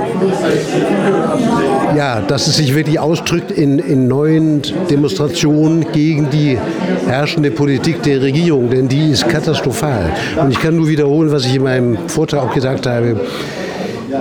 ja, 1.97 2.21
dass 2.21 2.47
es 2.47 2.55
sich 2.55 2.73
wirklich 2.73 2.97
ausdrückt 2.97 3.51
in, 3.51 3.77
in 3.77 4.07
neuen 4.07 4.61
Demonstrationen 4.89 5.91
gegen 5.91 6.29
die 6.29 6.57
herrschende 7.07 7.51
Politik 7.51 8.01
der 8.03 8.21
Regierung, 8.21 8.69
denn 8.69 8.87
die 8.87 9.11
ist 9.11 9.27
katastrophal. 9.27 10.13
Und 10.41 10.51
ich 10.51 10.59
kann 10.61 10.77
nur 10.77 10.87
wiederholen, 10.87 11.29
was 11.29 11.45
ich 11.45 11.55
in 11.55 11.63
meinem 11.63 11.97
Vortrag 12.07 12.43
auch 12.43 12.53
gesagt 12.53 12.87
habe. 12.87 13.19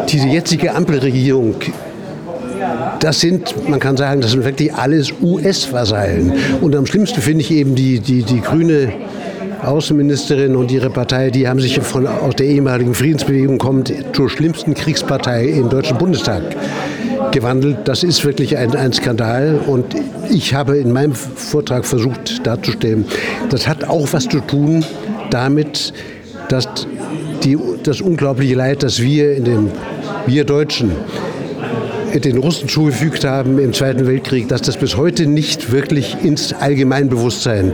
Diese 0.09 0.27
jetzige 0.27 0.75
Ampelregierung 0.75 1.55
das 2.99 3.21
sind, 3.21 3.69
man 3.69 3.81
kann 3.81 3.97
sagen, 3.97 4.21
das 4.21 4.33
sind 4.33 4.45
wirklich 4.45 4.75
alles 4.75 5.13
US-Vasallen. 5.23 6.33
Und 6.61 6.77
am 6.77 6.85
schlimmsten 6.85 7.21
finde 7.23 7.41
ich 7.41 7.51
eben 7.51 7.75
die, 7.75 8.01
die, 8.01 8.23
die 8.23 8.41
grüne 8.41 8.93
Außenministerin 9.63 10.57
und 10.57 10.71
ihre 10.71 10.91
Partei, 10.91 11.31
die 11.31 11.49
haben 11.49 11.61
sich 11.61 11.79
von, 11.81 12.07
aus 12.07 12.37
der 12.37 12.47
ehemaligen 12.47 12.95
Friedensbewegung 12.95 13.59
kommt 13.59 13.93
zur 14.13 14.31
schlimmsten 14.31 14.75
Kriegspartei 14.75 15.47
im 15.47 15.69
Deutschen 15.69 15.99
Bundestag 15.99 16.43
gewandelt. 17.31 17.79
Das 17.85 18.03
ist 18.03 18.25
wirklich 18.25 18.57
ein, 18.57 18.75
ein 18.75 18.93
Skandal 18.93 19.61
und 19.67 19.95
ich 20.31 20.55
habe 20.55 20.79
in 20.79 20.93
meinem 20.93 21.15
Vortrag 21.15 21.85
versucht 21.85 22.47
darzustellen, 22.47 23.05
das 23.51 23.69
hat 23.69 23.85
auch 23.85 24.13
was 24.13 24.29
zu 24.29 24.41
tun 24.41 24.85
damit, 25.31 25.93
dass 26.49 26.67
die, 27.45 27.59
das 27.83 28.01
unglaubliche 28.01 28.55
Leid, 28.55 28.83
das 28.83 29.01
wir 29.01 29.35
in 29.37 29.45
den 29.45 29.71
wir 30.27 30.45
Deutschen 30.45 30.93
den 32.19 32.39
Russen 32.39 32.69
zugefügt 32.69 33.25
haben 33.25 33.59
im 33.59 33.73
Zweiten 33.73 34.07
Weltkrieg, 34.07 34.49
dass 34.49 34.63
das 34.63 34.77
bis 34.77 34.97
heute 34.97 35.27
nicht 35.27 35.71
wirklich 35.71 36.17
ins 36.23 36.53
Allgemeinbewusstsein, 36.53 37.73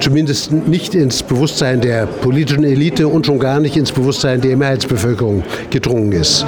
zumindest 0.00 0.52
nicht 0.52 0.94
ins 0.94 1.22
Bewusstsein 1.22 1.80
der 1.80 2.06
politischen 2.06 2.64
Elite 2.64 3.06
und 3.08 3.26
schon 3.26 3.38
gar 3.38 3.60
nicht 3.60 3.76
ins 3.76 3.92
Bewusstsein 3.92 4.40
der 4.40 4.56
Mehrheitsbevölkerung 4.56 5.44
gedrungen 5.70 6.12
ist. 6.12 6.44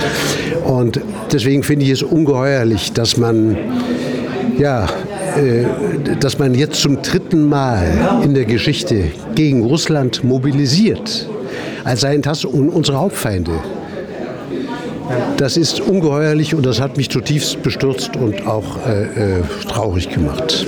Und 0.65 1.01
deswegen 1.33 1.63
finde 1.63 1.85
ich 1.85 1.93
es 1.93 2.03
ungeheuerlich, 2.03 2.93
dass 2.93 3.17
man 3.17 3.57
ja, 4.59 4.87
äh, 5.37 5.65
dass 6.19 6.39
man 6.39 6.55
jetzt 6.55 6.81
zum 6.81 7.01
dritten 7.03 7.49
Mal 7.49 8.21
in 8.25 8.35
der 8.35 8.45
Geschichte 8.45 9.05
gegen 9.35 9.65
Russland 9.65 10.25
mobilisiert, 10.25 11.29
als 11.85 12.01
seien 12.01 12.23
das 12.23 12.45
unsere 12.45 12.99
Hauptfeinde. 12.99 13.53
Das 15.37 15.57
ist 15.57 15.81
ungeheuerlich 15.81 16.55
und 16.55 16.67
das 16.67 16.81
hat 16.81 16.97
mich 16.97 17.09
zutiefst 17.11 17.63
bestürzt 17.63 18.17
und 18.17 18.47
auch 18.47 18.85
äh, 18.87 19.39
äh, 19.39 19.43
traurig 19.69 20.11
gemacht. 20.11 20.67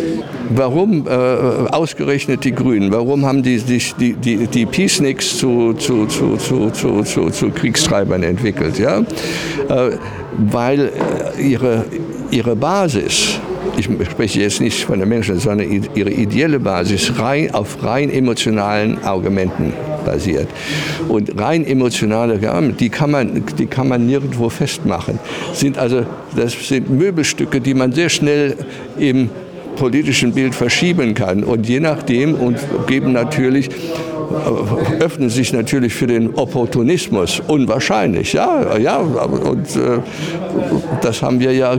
Warum 0.50 1.06
äh, 1.06 1.10
ausgerechnet 1.10 2.44
die 2.44 2.52
Grünen? 2.52 2.92
Warum 2.92 3.24
haben 3.24 3.42
die 3.42 3.58
die, 3.58 4.14
die, 4.14 4.46
die 4.46 4.66
Peaceniks 4.66 5.38
zu, 5.38 5.74
zu, 5.74 6.06
zu, 6.06 6.36
zu, 6.36 6.70
zu, 6.70 7.02
zu, 7.02 7.30
zu 7.30 7.50
Kriegstreibern 7.50 8.22
entwickelt? 8.22 8.78
Ja? 8.78 9.00
Äh, 9.00 9.92
weil 10.38 10.92
ihre, 11.38 11.84
ihre 12.30 12.56
Basis, 12.56 13.38
ich 13.80 14.10
spreche 14.10 14.40
jetzt 14.40 14.60
nicht 14.60 14.84
von 14.84 14.98
den 14.98 15.08
Menschen, 15.08 15.38
sondern 15.38 15.70
ihre 15.94 16.10
ideelle 16.10 16.60
Basis 16.60 17.18
rein, 17.18 17.52
auf 17.54 17.82
rein 17.82 18.10
emotionalen 18.10 19.02
Argumenten 19.02 19.72
basiert. 20.04 20.48
Und 21.08 21.40
rein 21.40 21.64
emotionale 21.64 22.34
Argumente, 22.34 22.76
die 22.76 22.88
kann 22.88 23.10
man, 23.10 23.42
die 23.58 23.66
kann 23.66 23.88
man 23.88 24.06
nirgendwo 24.06 24.48
festmachen. 24.48 25.18
Sind 25.52 25.78
also, 25.78 26.04
das 26.36 26.52
sind 26.68 26.90
Möbelstücke, 26.90 27.60
die 27.60 27.74
man 27.74 27.92
sehr 27.92 28.08
schnell 28.08 28.56
im 28.98 29.30
politischen 29.76 30.32
Bild 30.32 30.54
verschieben 30.54 31.14
kann. 31.14 31.42
Und 31.42 31.68
je 31.68 31.80
nachdem 31.80 32.34
und 32.34 32.58
geben 32.86 33.12
natürlich 33.12 33.70
öffnen 35.00 35.30
sich 35.30 35.52
natürlich 35.52 35.94
für 35.94 36.06
den 36.06 36.34
Opportunismus. 36.34 37.42
Unwahrscheinlich, 37.46 38.32
ja, 38.32 38.76
ja. 38.78 38.98
Und 38.98 39.76
äh, 39.76 39.98
das 41.02 41.22
haben 41.22 41.40
wir 41.40 41.52
ja 41.52 41.76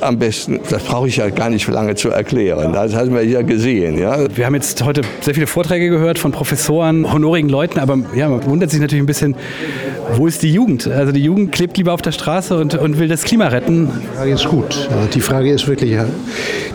am 0.00 0.18
besten, 0.18 0.60
das 0.68 0.82
brauche 0.82 1.08
ich 1.08 1.16
ja 1.16 1.30
gar 1.30 1.50
nicht 1.50 1.66
lange 1.68 1.94
zu 1.94 2.10
erklären. 2.10 2.72
Das 2.72 2.94
haben 2.94 3.14
wir 3.14 3.24
ja 3.24 3.42
gesehen. 3.42 3.98
Ja. 3.98 4.18
Wir 4.34 4.46
haben 4.46 4.54
jetzt 4.54 4.82
heute 4.84 5.02
sehr 5.20 5.34
viele 5.34 5.46
Vorträge 5.46 5.90
gehört 5.90 6.18
von 6.18 6.32
Professoren, 6.32 7.12
honorigen 7.12 7.48
Leuten, 7.48 7.78
aber 7.78 7.98
ja, 8.14 8.28
man 8.28 8.44
wundert 8.44 8.70
sich 8.70 8.80
natürlich 8.80 9.02
ein 9.02 9.06
bisschen, 9.06 9.34
wo 10.16 10.26
ist 10.26 10.42
die 10.42 10.52
Jugend? 10.52 10.86
Also 10.86 11.12
die 11.12 11.22
Jugend 11.22 11.52
klebt 11.52 11.76
lieber 11.76 11.92
auf 11.92 12.02
der 12.02 12.12
Straße 12.12 12.56
und, 12.56 12.74
und 12.74 12.98
will 12.98 13.08
das 13.08 13.24
Klima 13.24 13.48
retten. 13.48 13.88
Die 13.88 14.16
Frage 14.16 14.32
ist 14.32 14.48
gut. 14.48 14.88
Die 15.14 15.20
Frage 15.20 15.50
ist 15.52 15.68
wirklich, 15.68 15.96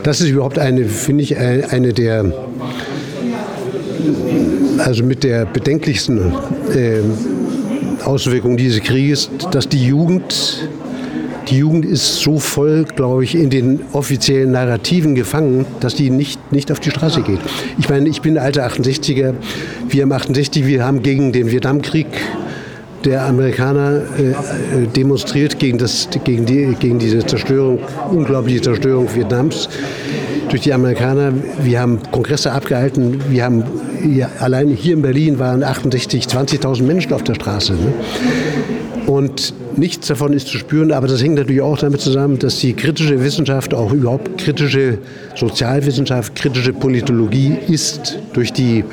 das 0.04 0.22
ist 0.22 0.30
überhaupt 0.30 0.60
eine, 0.60 0.86
finde 0.86 1.24
ich, 1.24 1.38
eine 1.38 1.94
der 1.94 2.34
also 4.80 5.04
mit 5.04 5.24
der 5.24 5.46
bedenklichsten 5.46 6.34
äh, 6.74 7.00
Auswirkung 8.04 8.58
dieses 8.58 8.82
Krieges, 8.82 9.30
dass 9.52 9.68
die 9.68 9.86
Jugend, 9.86 10.68
die 11.50 11.58
Jugend 11.58 11.86
ist 11.86 12.18
so 12.22 12.40
voll, 12.40 12.86
glaube 12.96 13.24
ich, 13.24 13.36
in 13.36 13.50
den 13.50 13.82
offiziellen 13.94 14.52
Narrativen 14.52 15.16
gefangen, 15.16 15.66
dass 15.80 15.96
die 15.96 16.10
nicht, 16.10 16.52
nicht 16.52 16.72
auf 16.72 16.80
die 16.80 16.92
Straße 16.92 17.22
geht. 17.22 17.40
Ich 17.78 17.90
meine, 17.90 18.10
ich 18.10 18.22
bin 18.22 18.38
alter 18.38 18.68
68er, 18.68 19.34
wir 19.90 20.04
haben 20.04 20.12
68, 20.12 20.66
wir 20.66 20.86
haben 20.86 21.02
gegen 21.02 21.32
den 21.32 21.52
Vietnamkrieg 21.52 22.08
der 23.06 23.26
Amerikaner 23.26 24.02
äh, 24.18 24.88
demonstriert 24.96 25.60
gegen, 25.60 25.78
das, 25.78 26.10
gegen, 26.24 26.46
die, 26.46 26.76
gegen 26.80 26.98
diese 26.98 27.20
Zerstörung, 27.26 27.80
unglaubliche 28.10 28.62
Zerstörung 28.62 29.08
Vietnams 29.14 29.70
durch 30.50 30.62
die 30.62 30.74
Amerikaner. 30.74 31.32
Wir 31.62 31.82
haben 31.82 32.00
Kongresse 32.12 32.52
abgehalten. 32.52 33.22
Wir 33.30 33.46
haben 33.46 33.64
ja, 34.06 34.30
allein 34.39 34.70
hier 34.70 34.94
in 34.94 35.02
Berlin 35.02 35.39
waren 35.39 35.63
68, 35.63 36.26
20.000 36.26 36.84
Menschen 36.84 37.13
auf 37.13 37.24
der 37.24 37.36
Straße. 37.36 37.74
Ne? 37.74 37.94
Und 39.08 39.54
nichts 39.78 40.08
davon 40.08 40.34
ist 40.34 40.48
zu 40.48 40.58
spüren, 40.58 40.91
aber 40.91 41.08
das 41.08 41.22
hängt 41.22 41.36
natürlich 41.36 41.62
auch 41.62 41.78
damit 41.78 42.02
zusammen, 42.02 42.39
dass 42.39 42.60
die 42.60 42.74
kritische 42.74 43.24
Wissenschaft, 43.24 43.74
auch 43.74 43.91
überhaupt 43.91 44.38
kritische 44.38 44.98
Sozialwissenschaft, 45.36 46.36
kritische 46.36 46.74
Politologie 46.74 47.56
ist 47.68 48.20
durch 48.34 48.52
die 48.52 48.84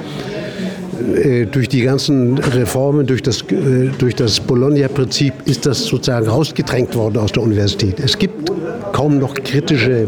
äh, 1.16 1.46
durch 1.46 1.68
die 1.68 1.83
ganzen 1.83 2.38
Reformen, 2.38 3.07
durch 3.07 3.22
das, 3.22 3.42
äh, 3.42 3.90
durch 3.98 4.14
das 4.14 4.38
Bologna-Prinzip 4.40 5.35
ist 5.46 5.66
das 5.66 5.85
sozusagen 5.85 6.29
rausgedrängt 6.29 6.94
worden 6.94 7.18
aus 7.18 7.33
der 7.33 7.42
Universität. 7.42 7.98
Es 7.98 8.18
gibt 8.18 8.53
kaum 8.92 9.18
noch 9.18 9.35
kritische 9.35 10.07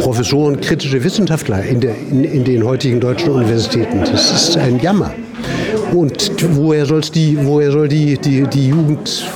Professoren, 0.00 0.60
kritische 0.60 1.02
Wissenschaftler 1.02 1.62
in, 1.62 1.80
der, 1.80 1.94
in, 2.10 2.24
in 2.24 2.44
den 2.44 2.64
heutigen 2.64 3.00
deutschen 3.00 3.30
Universitäten. 3.30 4.00
Das 4.00 4.32
ist 4.32 4.56
ein 4.56 4.80
Jammer. 4.80 5.12
Und 5.92 6.30
woher, 6.56 6.86
soll's 6.86 7.10
die, 7.10 7.38
woher 7.42 7.70
soll 7.70 7.88
die, 7.88 8.16
die, 8.18 8.42
die 8.44 8.68
Jugend, 8.68 9.26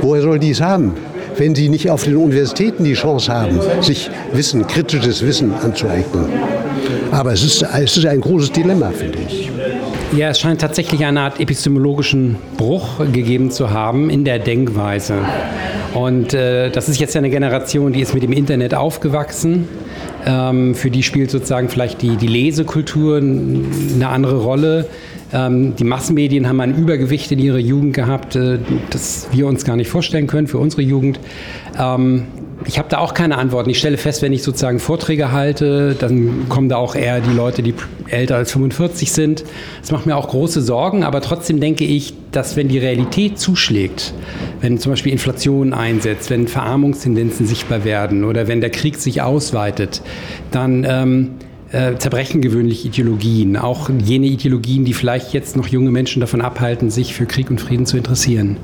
woher 0.00 0.22
soll 0.22 0.38
die 0.38 0.50
es 0.50 0.60
haben? 0.60 0.94
wenn 1.36 1.54
sie 1.54 1.68
nicht 1.68 1.90
auf 1.90 2.04
den 2.04 2.16
Universitäten 2.16 2.84
die 2.84 2.92
Chance 2.92 3.32
haben, 3.32 3.58
sich 3.80 4.10
Wissen, 4.32 4.66
kritisches 4.66 5.24
Wissen 5.24 5.54
anzueignen. 5.54 6.26
Aber 7.10 7.32
es 7.32 7.42
ist, 7.42 7.62
es 7.62 7.96
ist 7.96 8.06
ein 8.06 8.20
großes 8.20 8.52
Dilemma, 8.52 8.90
finde 8.90 9.18
ich. 9.26 9.50
Ja, 10.16 10.28
es 10.28 10.40
scheint 10.40 10.60
tatsächlich 10.60 11.04
eine 11.04 11.20
Art 11.20 11.40
epistemologischen 11.40 12.36
Bruch 12.58 12.98
gegeben 13.12 13.50
zu 13.50 13.70
haben 13.70 14.10
in 14.10 14.24
der 14.24 14.38
Denkweise. 14.38 15.14
Und 15.94 16.34
äh, 16.34 16.70
das 16.70 16.88
ist 16.88 17.00
jetzt 17.00 17.16
eine 17.16 17.30
Generation, 17.30 17.92
die 17.92 18.00
ist 18.00 18.14
mit 18.14 18.22
dem 18.22 18.32
Internet 18.32 18.74
aufgewachsen. 18.74 19.68
Ähm, 20.24 20.74
für 20.74 20.90
die 20.90 21.02
spielt 21.02 21.30
sozusagen 21.30 21.68
vielleicht 21.68 22.02
die, 22.02 22.16
die 22.16 22.26
Lesekultur 22.26 23.16
eine 23.18 24.08
andere 24.08 24.38
Rolle. 24.38 24.86
Ähm, 25.32 25.74
die 25.76 25.84
Massenmedien 25.84 26.48
haben 26.48 26.60
ein 26.60 26.76
Übergewicht 26.76 27.32
in 27.32 27.38
ihrer 27.38 27.58
Jugend 27.58 27.94
gehabt, 27.94 28.36
äh, 28.36 28.58
das 28.90 29.28
wir 29.32 29.46
uns 29.46 29.64
gar 29.64 29.76
nicht 29.76 29.88
vorstellen 29.88 30.26
können 30.26 30.46
für 30.46 30.58
unsere 30.58 30.82
Jugend. 30.82 31.18
Ähm, 31.78 32.24
ich 32.66 32.78
habe 32.78 32.88
da 32.88 32.98
auch 32.98 33.14
keine 33.14 33.38
Antworten. 33.38 33.70
Ich 33.70 33.78
stelle 33.78 33.96
fest, 33.96 34.22
wenn 34.22 34.32
ich 34.32 34.42
sozusagen 34.42 34.78
Vorträge 34.78 35.32
halte, 35.32 35.94
dann 35.98 36.48
kommen 36.48 36.68
da 36.68 36.76
auch 36.76 36.94
eher 36.94 37.20
die 37.20 37.32
Leute, 37.32 37.62
die 37.62 37.74
älter 38.08 38.36
als 38.36 38.52
45 38.52 39.12
sind. 39.12 39.44
Das 39.80 39.90
macht 39.90 40.06
mir 40.06 40.16
auch 40.16 40.28
große 40.28 40.62
Sorgen, 40.62 41.04
aber 41.04 41.20
trotzdem 41.20 41.60
denke 41.60 41.84
ich, 41.84 42.14
dass 42.30 42.56
wenn 42.56 42.68
die 42.68 42.78
Realität 42.78 43.38
zuschlägt, 43.38 44.14
wenn 44.60 44.78
zum 44.78 44.92
Beispiel 44.92 45.12
Inflation 45.12 45.72
einsetzt, 45.72 46.30
wenn 46.30 46.48
Verarmungstendenzen 46.48 47.46
sichtbar 47.46 47.84
werden 47.84 48.24
oder 48.24 48.48
wenn 48.48 48.60
der 48.60 48.70
Krieg 48.70 48.96
sich 48.96 49.22
ausweitet, 49.22 50.02
dann 50.50 50.84
ähm, 50.88 51.30
äh, 51.72 51.96
zerbrechen 51.96 52.42
gewöhnlich 52.42 52.84
Ideologien, 52.84 53.56
auch 53.56 53.90
jene 53.90 54.26
Ideologien, 54.26 54.84
die 54.84 54.92
vielleicht 54.92 55.32
jetzt 55.32 55.56
noch 55.56 55.66
junge 55.66 55.90
Menschen 55.90 56.20
davon 56.20 56.40
abhalten, 56.40 56.90
sich 56.90 57.14
für 57.14 57.26
Krieg 57.26 57.50
und 57.50 57.60
Frieden 57.60 57.86
zu 57.86 57.96
interessieren. 57.96 58.58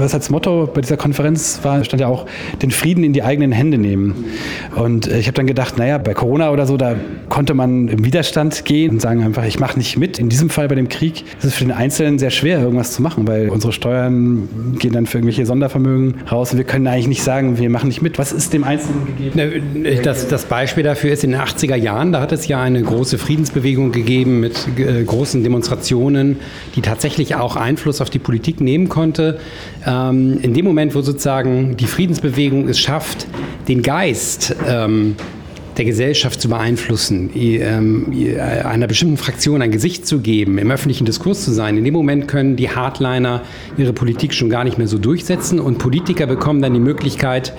Was 0.00 0.14
als 0.14 0.30
Motto 0.30 0.68
bei 0.72 0.80
dieser 0.80 0.96
Konferenz 0.96 1.60
war, 1.62 1.82
stand 1.84 2.00
ja 2.00 2.06
auch, 2.06 2.26
den 2.62 2.70
Frieden 2.70 3.04
in 3.04 3.12
die 3.12 3.22
eigenen 3.22 3.52
Hände 3.52 3.78
nehmen. 3.78 4.26
Und 4.76 5.08
äh, 5.08 5.18
ich 5.18 5.26
habe 5.26 5.34
dann 5.34 5.46
gedacht, 5.46 5.78
naja, 5.78 5.98
bei 5.98 6.14
Corona 6.14 6.50
oder 6.50 6.66
so, 6.66 6.76
da 6.76 6.94
konnte 7.28 7.54
man 7.54 7.88
im 7.88 8.04
Widerstand 8.04 8.64
gehen 8.64 8.92
und 8.92 9.00
sagen 9.00 9.22
einfach, 9.22 9.44
ich 9.44 9.58
mache 9.58 9.78
nicht 9.78 9.96
mit. 9.96 10.18
In 10.18 10.28
diesem 10.28 10.50
Fall 10.50 10.68
bei 10.68 10.74
dem 10.74 10.88
Krieg 10.88 11.24
ist 11.38 11.44
es 11.44 11.54
für 11.54 11.64
den 11.64 11.72
Einzelnen 11.72 12.18
sehr 12.18 12.30
schwer, 12.30 12.60
irgendwas 12.60 12.92
zu 12.92 13.02
machen, 13.02 13.26
weil 13.26 13.48
unsere 13.48 13.72
Steuern 13.72 14.48
gehen 14.78 14.92
dann 14.92 15.06
für 15.06 15.18
irgendwelche 15.18 15.46
Sondervermögen 15.46 16.14
raus 16.30 16.50
wir 16.56 16.64
können 16.64 16.86
eigentlich 16.86 17.08
nicht 17.08 17.22
sagen, 17.22 17.58
wir 17.58 17.70
machen 17.70 17.88
nicht 17.88 18.02
mit. 18.02 18.18
Was 18.18 18.32
ist 18.32 18.52
dem 18.52 18.64
Einzelnen 18.64 19.06
gegeben? 19.06 20.02
Das, 20.02 20.28
das 20.28 20.44
Beispiel 20.44 20.84
dafür 20.84 21.10
ist 21.10 21.24
in 21.24 21.30
den 21.30 21.40
80er 21.40 21.74
Jahren, 21.74 22.12
da 22.12 22.20
hat 22.20 22.32
es 22.32 22.46
ja 22.48 22.60
eine 22.60 22.82
große 22.82 23.18
Friedensbewegung 23.18 23.92
gegeben 23.92 24.40
mit 24.40 24.66
äh, 24.76 25.02
großen 25.02 25.42
Demonstrationen, 25.42 26.36
die 26.76 26.82
tatsächlich 26.82 27.36
auch 27.36 27.56
Einfluss 27.56 28.00
auf 28.00 28.10
die 28.10 28.18
Politik 28.18 28.60
nehmen 28.60 28.88
konnte 28.88 29.38
in 29.90 30.54
dem 30.54 30.64
Moment, 30.64 30.94
wo 30.94 31.00
sozusagen 31.00 31.76
die 31.76 31.86
Friedensbewegung 31.86 32.68
es 32.68 32.78
schafft, 32.78 33.26
den 33.66 33.82
Geist 33.82 34.54
ähm, 34.68 35.16
der 35.80 35.86
Gesellschaft 35.86 36.42
zu 36.42 36.50
beeinflussen, 36.50 37.30
ähm, 37.34 38.12
einer 38.64 38.86
bestimmten 38.86 39.16
Fraktion 39.16 39.62
ein 39.62 39.70
Gesicht 39.70 40.06
zu 40.06 40.18
geben, 40.18 40.58
im 40.58 40.70
öffentlichen 40.70 41.06
Diskurs 41.06 41.42
zu 41.42 41.52
sein. 41.52 41.78
In 41.78 41.84
dem 41.84 41.94
Moment 41.94 42.28
können 42.28 42.54
die 42.56 42.68
Hardliner 42.68 43.40
ihre 43.78 43.94
Politik 43.94 44.34
schon 44.34 44.50
gar 44.50 44.62
nicht 44.64 44.76
mehr 44.76 44.88
so 44.88 44.98
durchsetzen 44.98 45.58
und 45.58 45.78
Politiker 45.78 46.26
bekommen 46.26 46.60
dann 46.60 46.74
die 46.74 46.80
Möglichkeit, 46.80 47.54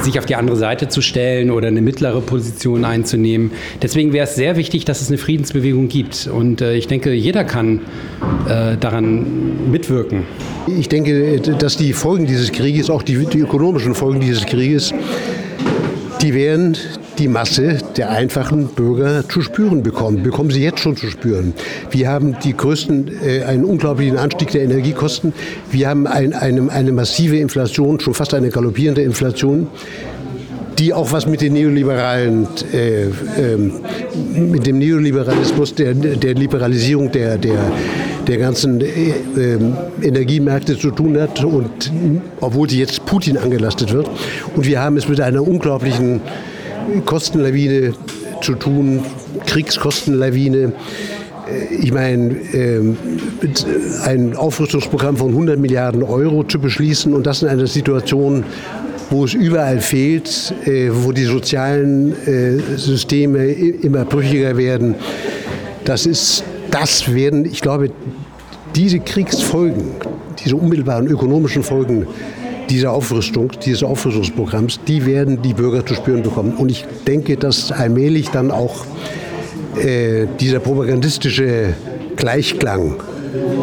sich 0.00 0.18
auf 0.18 0.24
die 0.24 0.36
andere 0.36 0.56
Seite 0.56 0.88
zu 0.88 1.02
stellen 1.02 1.50
oder 1.50 1.68
eine 1.68 1.82
mittlere 1.82 2.22
Position 2.22 2.86
einzunehmen. 2.86 3.50
Deswegen 3.82 4.14
wäre 4.14 4.24
es 4.24 4.36
sehr 4.36 4.56
wichtig, 4.56 4.86
dass 4.86 5.02
es 5.02 5.08
eine 5.08 5.18
Friedensbewegung 5.18 5.88
gibt. 5.88 6.28
Und 6.28 6.62
äh, 6.62 6.76
ich 6.76 6.86
denke, 6.86 7.12
jeder 7.12 7.44
kann 7.44 7.80
äh, 8.48 8.78
daran 8.78 9.70
mitwirken. 9.70 10.22
Ich 10.66 10.88
denke, 10.88 11.40
dass 11.40 11.76
die 11.76 11.92
Folgen 11.92 12.24
dieses 12.24 12.52
Krieges, 12.52 12.88
auch 12.88 13.02
die, 13.02 13.26
die 13.26 13.40
ökonomischen 13.40 13.94
Folgen 13.94 14.20
dieses 14.20 14.46
Krieges, 14.46 14.94
die 16.22 16.32
werden 16.32 16.78
die 17.18 17.28
Masse 17.28 17.78
der 17.96 18.10
einfachen 18.10 18.68
Bürger 18.68 19.28
zu 19.28 19.40
spüren 19.40 19.82
bekommen, 19.82 20.22
bekommen 20.22 20.50
sie 20.50 20.62
jetzt 20.62 20.80
schon 20.80 20.96
zu 20.96 21.08
spüren. 21.08 21.54
Wir 21.90 22.08
haben 22.08 22.36
die 22.42 22.56
größten, 22.56 23.10
äh, 23.24 23.42
einen 23.44 23.64
unglaublichen 23.64 24.18
Anstieg 24.18 24.50
der 24.50 24.62
Energiekosten. 24.62 25.32
Wir 25.70 25.88
haben 25.88 26.06
ein, 26.06 26.32
eine, 26.32 26.70
eine 26.70 26.92
massive 26.92 27.38
Inflation, 27.38 28.00
schon 28.00 28.14
fast 28.14 28.34
eine 28.34 28.50
galoppierende 28.50 29.02
Inflation 29.02 29.68
die 30.78 30.92
auch 30.92 31.10
was 31.12 31.26
mit 31.26 31.40
den 31.40 31.54
neoliberalen, 31.54 32.46
äh, 32.72 33.04
äh, 33.04 33.10
mit 34.36 34.66
dem 34.66 34.78
Neoliberalismus, 34.78 35.74
der, 35.74 35.94
der 35.94 36.34
Liberalisierung 36.34 37.10
der, 37.10 37.38
der, 37.38 37.58
der 38.26 38.36
ganzen 38.36 38.80
äh, 38.80 39.14
ähm, 39.36 39.74
Energiemärkte 40.02 40.76
zu 40.76 40.90
tun 40.90 41.18
hat 41.18 41.42
und 41.42 41.90
obwohl 42.40 42.68
sie 42.68 42.78
jetzt 42.78 43.06
Putin 43.06 43.38
angelastet 43.38 43.92
wird. 43.92 44.10
Und 44.54 44.66
wir 44.66 44.80
haben 44.80 44.96
es 44.96 45.08
mit 45.08 45.20
einer 45.20 45.46
unglaublichen 45.46 46.20
Kostenlawine 47.04 47.94
zu 48.42 48.54
tun, 48.54 49.02
Kriegskostenlawine. 49.46 50.72
ich 51.80 51.92
meine, 51.92 52.36
ähm, 52.52 52.96
ein 54.04 54.36
Aufrüstungsprogramm 54.36 55.16
von 55.16 55.28
100 55.28 55.58
Milliarden 55.58 56.02
Euro 56.02 56.42
zu 56.44 56.58
beschließen 56.58 57.14
und 57.14 57.26
das 57.26 57.42
in 57.42 57.48
einer 57.48 57.66
Situation, 57.66 58.44
wo 59.10 59.24
es 59.24 59.34
überall 59.34 59.80
fehlt, 59.80 60.54
äh, 60.64 60.90
wo 60.92 61.12
die 61.12 61.24
sozialen 61.24 62.12
äh, 62.26 62.58
Systeme 62.76 63.46
immer 63.46 64.04
brüchiger 64.04 64.56
werden, 64.56 64.96
das 65.84 66.06
ist, 66.06 66.42
das 66.70 67.14
werden, 67.14 67.44
ich 67.44 67.60
glaube, 67.60 67.90
diese 68.74 68.98
Kriegsfolgen, 68.98 69.92
diese 70.44 70.56
unmittelbaren 70.56 71.06
ökonomischen 71.06 71.62
Folgen 71.62 72.06
dieser 72.70 72.92
Aufrüstung, 72.92 73.52
dieses 73.64 73.82
Aufrüstungsprogramms, 73.82 74.80
die 74.86 75.06
werden 75.06 75.42
die 75.42 75.54
Bürger 75.54 75.84
zu 75.84 75.94
spüren 75.94 76.22
bekommen. 76.22 76.54
Und 76.56 76.70
ich 76.70 76.84
denke, 77.06 77.36
dass 77.36 77.72
allmählich 77.72 78.30
dann 78.30 78.50
auch 78.50 78.84
äh, 79.76 80.26
dieser 80.40 80.60
propagandistische 80.60 81.74
Gleichklang, 82.16 82.96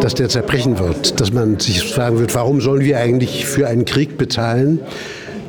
dass 0.02 0.14
der 0.14 0.30
zerbrechen 0.30 0.78
wird, 0.80 1.20
dass 1.20 1.34
man 1.34 1.60
sich 1.60 1.84
fragen 1.84 2.20
wird, 2.20 2.36
warum 2.36 2.62
sollen 2.62 2.82
wir 2.82 3.00
eigentlich 3.00 3.46
für 3.46 3.68
einen 3.68 3.86
Krieg 3.86 4.18
bezahlen, 4.18 4.80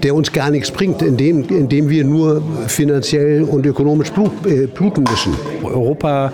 der 0.05 0.14
uns 0.14 0.33
gar 0.33 0.51
nichts 0.51 0.71
bringt, 0.71 1.01
indem, 1.03 1.43
indem 1.49 1.88
wir 1.88 2.05
nur 2.05 2.43
finanziell 2.69 3.43
und 3.43 3.64
ökonomisch 3.64 4.12
äh, 4.45 4.67
bluten 4.67 5.05
müssen. 5.05 5.35
Europa 5.62 6.31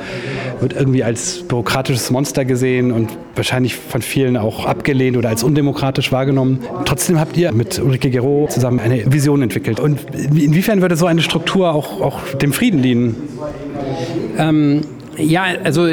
wird 0.61 0.75
irgendwie 0.75 1.05
als 1.05 1.43
bürokratisches 1.43 2.11
Monster 2.11 2.45
gesehen 2.45 2.91
und 2.91 3.17
wahrscheinlich 3.37 3.77
von 3.77 4.03
vielen 4.03 4.37
auch 4.37 4.67
abgelehnt 4.67 5.17
oder 5.17 5.29
als 5.29 5.45
undemokratisch 5.45 6.11
wahrgenommen. 6.11 6.59
Trotzdem 6.85 7.21
habt 7.21 7.37
ihr 7.37 7.53
mit 7.53 7.79
Ulrike 7.79 8.11
Gero 8.11 8.49
zusammen 8.51 8.81
eine 8.81 9.11
Vision 9.11 9.41
entwickelt. 9.41 9.79
Und 9.79 10.01
inwiefern 10.15 10.83
würde 10.83 10.97
so 10.97 11.07
eine 11.07 11.23
Struktur 11.23 11.73
auch, 11.73 12.01
auch 12.01 12.21
dem 12.35 12.53
Frieden 12.53 12.83
dienen? 12.83 13.17
Ähm, 14.37 14.83
ja, 15.21 15.45
also 15.65 15.89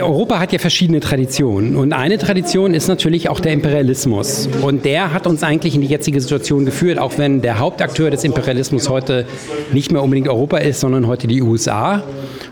Europa 0.00 0.38
hat 0.38 0.52
ja 0.52 0.58
verschiedene 0.58 1.00
Traditionen. 1.00 1.76
Und 1.76 1.92
eine 1.92 2.18
Tradition 2.18 2.74
ist 2.74 2.88
natürlich 2.88 3.28
auch 3.28 3.40
der 3.40 3.52
Imperialismus. 3.52 4.48
Und 4.62 4.84
der 4.84 5.12
hat 5.12 5.26
uns 5.26 5.42
eigentlich 5.42 5.74
in 5.74 5.80
die 5.80 5.86
jetzige 5.86 6.20
Situation 6.20 6.64
geführt, 6.64 6.98
auch 6.98 7.18
wenn 7.18 7.42
der 7.42 7.58
Hauptakteur 7.58 8.10
des 8.10 8.24
Imperialismus 8.24 8.88
heute 8.88 9.26
nicht 9.72 9.92
mehr 9.92 10.02
unbedingt 10.02 10.28
Europa 10.28 10.58
ist, 10.58 10.80
sondern 10.80 11.06
heute 11.06 11.26
die 11.26 11.42
USA 11.42 12.02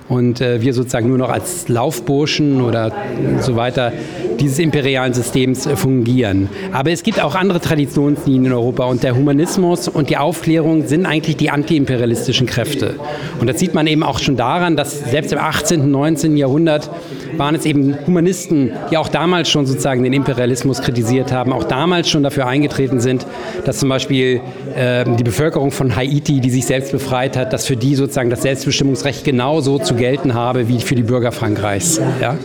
und 0.09 0.41
äh, 0.41 0.61
wir 0.61 0.73
sozusagen 0.73 1.09
nur 1.09 1.19
noch 1.19 1.31
als 1.31 1.69
Laufburschen 1.69 2.63
oder 2.63 2.93
so 3.41 3.57
weiter 3.57 3.93
dieses 4.41 4.59
imperialen 4.59 5.13
Systems 5.13 5.67
äh, 5.67 5.77
fungieren. 5.77 6.49
Aber 6.73 6.91
es 6.91 7.03
gibt 7.03 7.23
auch 7.23 7.35
andere 7.35 7.61
Traditionslinien 7.61 8.47
in 8.47 8.53
Europa 8.53 8.85
und 8.85 9.03
der 9.03 9.17
Humanismus 9.17 9.89
und 9.89 10.11
die 10.11 10.17
Aufklärung 10.17 10.87
sind 10.87 11.07
eigentlich 11.07 11.37
die 11.37 11.51
antiimperialistischen 11.51 12.47
Kräfte. 12.47 12.95
Und 13.41 13.49
das 13.49 13.59
sieht 13.59 13.75
man 13.75 13.87
eben 13.87 14.03
auch 14.03 14.19
schon 14.19 14.37
daran, 14.37 14.77
dass 14.77 15.11
selbst 15.11 15.33
im 15.33 15.39
18., 15.39 15.81
und 15.81 15.91
19. 15.91 16.37
Jahrhundert 16.37 16.91
waren 17.37 17.55
es 17.55 17.67
eben 17.67 17.97
Humanisten, 18.07 18.73
die 18.91 18.97
auch 18.97 19.09
damals 19.09 19.49
schon 19.49 19.67
sozusagen 19.67 20.03
den 20.03 20.13
Imperialismus 20.13 20.81
kritisiert 20.83 21.33
haben, 21.33 21.53
auch 21.53 21.65
damals 21.65 22.09
schon 22.09 22.23
dafür 22.23 22.47
eingetreten 22.47 23.01
sind, 23.01 23.27
dass 23.65 23.79
zum 23.79 23.89
Beispiel 23.89 24.41
äh, 24.75 25.05
die 25.05 25.25
Bevölkerung 25.25 25.71
von 25.71 25.95
Haiti, 25.95 26.41
die 26.41 26.51
sich 26.51 26.67
selbst 26.67 26.93
befreit 26.93 27.37
hat, 27.37 27.53
dass 27.53 27.67
für 27.67 27.77
die 27.77 27.95
sozusagen 27.95 28.31
das 28.31 28.43
Selbstbestimmungsrecht 28.43 29.25
genauso 29.25 29.79
zu 29.79 29.95
gelten 29.99 30.35
habe 30.35 30.69
wie 30.69 30.81
für 30.81 30.95
die 30.95 31.03
Bürger 31.03 31.33
Frankreichs. 31.33 32.01
Ja? 32.21 32.37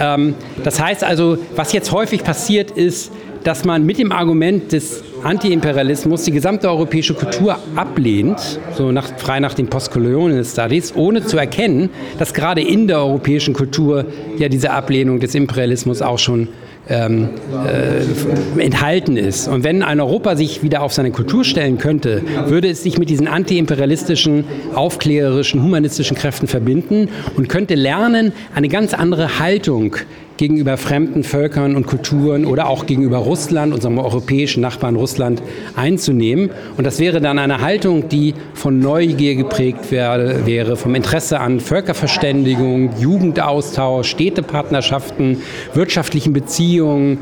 Ähm, 0.00 0.34
das 0.64 0.80
heißt 0.80 1.04
also, 1.04 1.38
was 1.54 1.72
jetzt 1.72 1.92
häufig 1.92 2.24
passiert 2.24 2.72
ist, 2.72 3.12
dass 3.44 3.64
man 3.64 3.86
mit 3.86 3.98
dem 3.98 4.10
Argument 4.10 4.72
des 4.72 5.04
Antiimperialismus 5.22 6.24
die 6.24 6.32
gesamte 6.32 6.68
europäische 6.68 7.14
Kultur 7.14 7.56
ablehnt, 7.76 8.58
so 8.76 8.90
nach, 8.90 9.08
frei 9.16 9.38
nach 9.38 9.54
den 9.54 9.68
Postcolonial 9.68 10.44
Studies, 10.44 10.96
ohne 10.96 11.24
zu 11.24 11.38
erkennen, 11.38 11.90
dass 12.18 12.34
gerade 12.34 12.60
in 12.60 12.88
der 12.88 12.98
europäischen 12.98 13.54
Kultur 13.54 14.04
ja 14.36 14.48
diese 14.48 14.72
Ablehnung 14.72 15.20
des 15.20 15.36
Imperialismus 15.36 16.02
auch 16.02 16.18
schon 16.18 16.48
ähm, 16.88 17.30
äh, 17.66 18.62
enthalten 18.62 19.16
ist. 19.16 19.48
Und 19.48 19.64
wenn 19.64 19.82
ein 19.82 20.00
Europa 20.00 20.36
sich 20.36 20.62
wieder 20.62 20.82
auf 20.82 20.92
seine 20.92 21.10
Kultur 21.10 21.44
stellen 21.44 21.78
könnte, 21.78 22.22
würde 22.46 22.68
es 22.68 22.82
sich 22.82 22.98
mit 22.98 23.10
diesen 23.10 23.28
antiimperialistischen, 23.28 24.44
aufklärerischen, 24.74 25.62
humanistischen 25.62 26.16
Kräften 26.16 26.46
verbinden 26.46 27.08
und 27.36 27.48
könnte 27.48 27.74
lernen, 27.74 28.32
eine 28.54 28.68
ganz 28.68 28.94
andere 28.94 29.38
Haltung 29.38 29.96
gegenüber 30.36 30.76
fremden 30.76 31.22
Völkern 31.22 31.76
und 31.76 31.86
Kulturen 31.86 32.44
oder 32.44 32.68
auch 32.68 32.86
gegenüber 32.86 33.18
Russland, 33.18 33.72
unserem 33.72 33.98
europäischen 33.98 34.60
Nachbarn 34.60 34.96
Russland, 34.96 35.42
einzunehmen. 35.74 36.50
Und 36.76 36.84
das 36.84 36.98
wäre 36.98 37.20
dann 37.20 37.38
eine 37.38 37.60
Haltung, 37.60 38.08
die 38.08 38.34
von 38.54 38.78
Neugier 38.78 39.34
geprägt 39.34 39.90
werde, 39.90 40.46
wäre, 40.46 40.76
vom 40.76 40.94
Interesse 40.94 41.40
an 41.40 41.60
Völkerverständigung, 41.60 42.90
Jugendaustausch, 42.98 44.08
Städtepartnerschaften, 44.08 45.42
wirtschaftlichen 45.74 46.32
Beziehungen. 46.32 47.18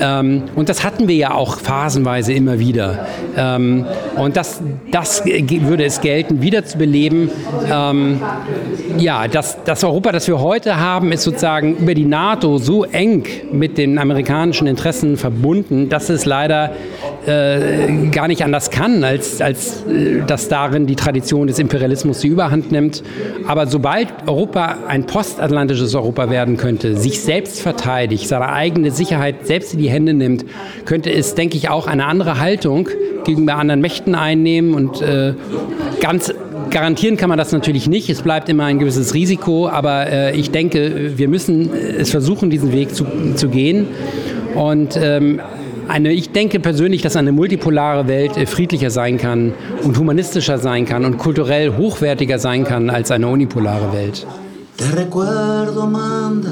Ähm, 0.00 0.44
und 0.54 0.68
das 0.68 0.84
hatten 0.84 1.08
wir 1.08 1.16
ja 1.16 1.34
auch 1.34 1.58
phasenweise 1.58 2.32
immer 2.32 2.58
wieder. 2.58 3.06
Ähm, 3.36 3.84
und 4.16 4.36
das, 4.36 4.60
das 4.90 5.24
würde 5.24 5.84
es 5.84 6.00
gelten, 6.00 6.42
wiederzubeleben. 6.42 7.30
Ähm, 7.70 8.20
ja, 8.98 9.28
das, 9.28 9.58
das 9.64 9.84
Europa, 9.84 10.12
das 10.12 10.26
wir 10.28 10.40
heute 10.40 10.78
haben, 10.78 11.12
ist 11.12 11.22
sozusagen 11.22 11.76
über 11.76 11.94
die 11.94 12.04
NATO 12.04 12.58
so 12.58 12.84
eng 12.84 13.24
mit 13.52 13.78
den 13.78 13.98
amerikanischen 13.98 14.66
Interessen 14.66 15.16
verbunden, 15.16 15.88
dass 15.88 16.08
es 16.08 16.24
leider 16.24 16.72
äh, 17.26 18.08
gar 18.10 18.28
nicht 18.28 18.42
anders 18.42 18.70
kann, 18.70 19.04
als, 19.04 19.40
als 19.40 19.84
äh, 19.86 20.22
dass 20.26 20.48
darin 20.48 20.86
die 20.86 20.96
Tradition 20.96 21.46
des 21.46 21.58
Imperialismus 21.58 22.20
die 22.20 22.28
Überhand 22.28 22.72
nimmt. 22.72 23.02
Aber 23.46 23.66
sobald 23.66 24.08
Europa 24.26 24.78
ein 24.86 25.04
postatlantisches 25.04 25.94
Europa 25.94 26.30
werden 26.30 26.56
könnte, 26.56 26.96
sich 26.96 27.20
selbst 27.20 27.60
verteidigt, 27.60 28.28
seine 28.28 28.48
eigene 28.48 28.90
Sicherheit 28.90 29.46
selbst 29.46 29.74
in 29.74 29.80
die 29.80 29.87
Hände 29.88 30.14
nimmt, 30.14 30.44
könnte 30.84 31.10
es, 31.12 31.34
denke 31.34 31.56
ich, 31.56 31.68
auch 31.68 31.86
eine 31.86 32.06
andere 32.06 32.38
Haltung 32.38 32.88
gegenüber 33.24 33.56
anderen 33.56 33.80
Mächten 33.80 34.14
einnehmen 34.14 34.74
und 34.74 35.02
äh, 35.02 35.34
ganz 36.00 36.32
Garantieren 36.70 37.16
kann 37.16 37.28
man 37.28 37.38
das 37.38 37.52
natürlich 37.52 37.88
nicht. 37.88 38.10
Es 38.10 38.22
bleibt 38.22 38.48
immer 38.48 38.64
ein 38.64 38.78
gewisses 38.78 39.14
Risiko, 39.14 39.68
aber 39.68 40.06
äh, 40.10 40.36
ich 40.36 40.50
denke, 40.50 41.12
wir 41.16 41.28
müssen 41.28 41.70
es 41.72 42.10
versuchen, 42.10 42.50
diesen 42.50 42.72
Weg 42.72 42.94
zu, 42.94 43.06
zu 43.36 43.48
gehen. 43.48 43.86
Und 44.54 44.98
ähm, 45.00 45.40
eine, 45.88 46.12
ich 46.12 46.30
denke 46.30 46.60
persönlich, 46.60 47.02
dass 47.02 47.16
eine 47.16 47.32
multipolare 47.32 48.06
Welt 48.08 48.36
äh, 48.36 48.46
friedlicher 48.46 48.90
sein 48.90 49.18
kann 49.18 49.54
und 49.82 49.98
humanistischer 49.98 50.58
sein 50.58 50.84
kann 50.84 51.04
und 51.04 51.18
kulturell 51.18 51.76
hochwertiger 51.76 52.38
sein 52.38 52.64
kann 52.64 52.90
als 52.90 53.10
eine 53.10 53.28
unipolare 53.28 53.92
Welt. 53.92 54.26
Te 54.76 54.96
recuerdo, 54.96 55.80
Amanda, 55.80 56.50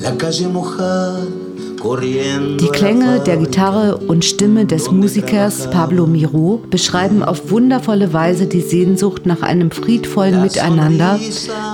la 0.00 0.10
calle 0.12 0.48
mojada. 0.48 1.43
Die 1.84 2.68
Klänge 2.72 3.20
der 3.20 3.36
Gitarre 3.36 3.98
und 3.98 4.24
Stimme 4.24 4.64
des 4.64 4.90
Musikers 4.90 5.68
Pablo 5.70 6.06
Miro 6.06 6.62
beschreiben 6.70 7.22
auf 7.22 7.50
wundervolle 7.50 8.14
Weise 8.14 8.46
die 8.46 8.62
Sehnsucht 8.62 9.26
nach 9.26 9.42
einem 9.42 9.70
friedvollen 9.70 10.40
Miteinander, 10.40 11.20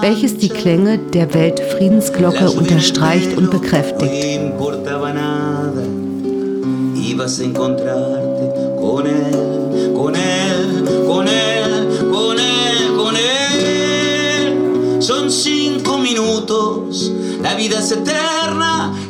welches 0.00 0.36
die 0.36 0.48
Klänge 0.48 0.98
der 0.98 1.32
Weltfriedensglocke 1.32 2.50
unterstreicht 2.50 3.36
und 3.36 3.52
bekräftigt. 3.52 4.10
Son 15.00 15.30
cinco 15.30 15.96
minutos, 15.96 17.10
la 17.42 17.56
vida 17.56 17.78
es 17.78 17.90
eterna 17.90 18.39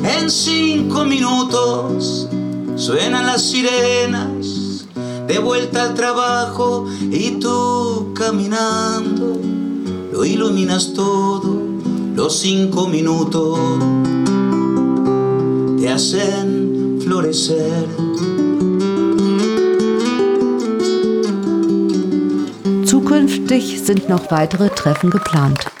en 0.03 0.29
cinco 0.29 1.05
minutos. 1.05 2.27
Suenan 2.75 3.25
las 3.27 3.43
sirenas, 3.43 4.85
de 5.27 5.39
vuelta 5.39 5.83
al 5.83 5.93
trabajo 5.93 6.87
y 7.11 7.31
tú 7.39 8.13
caminando. 8.15 9.39
Lo 10.11 10.25
iluminas 10.25 10.93
todo, 10.93 11.61
los 12.15 12.35
cinco 12.35 12.87
minutos 12.87 13.59
te 15.79 15.89
hacen 15.89 16.99
florecer. 17.03 17.87
Zukünftig 22.85 23.79
sind 23.83 24.09
noch 24.09 24.29
weitere 24.31 24.69
Treffen 24.69 25.09
geplant. 25.09 25.80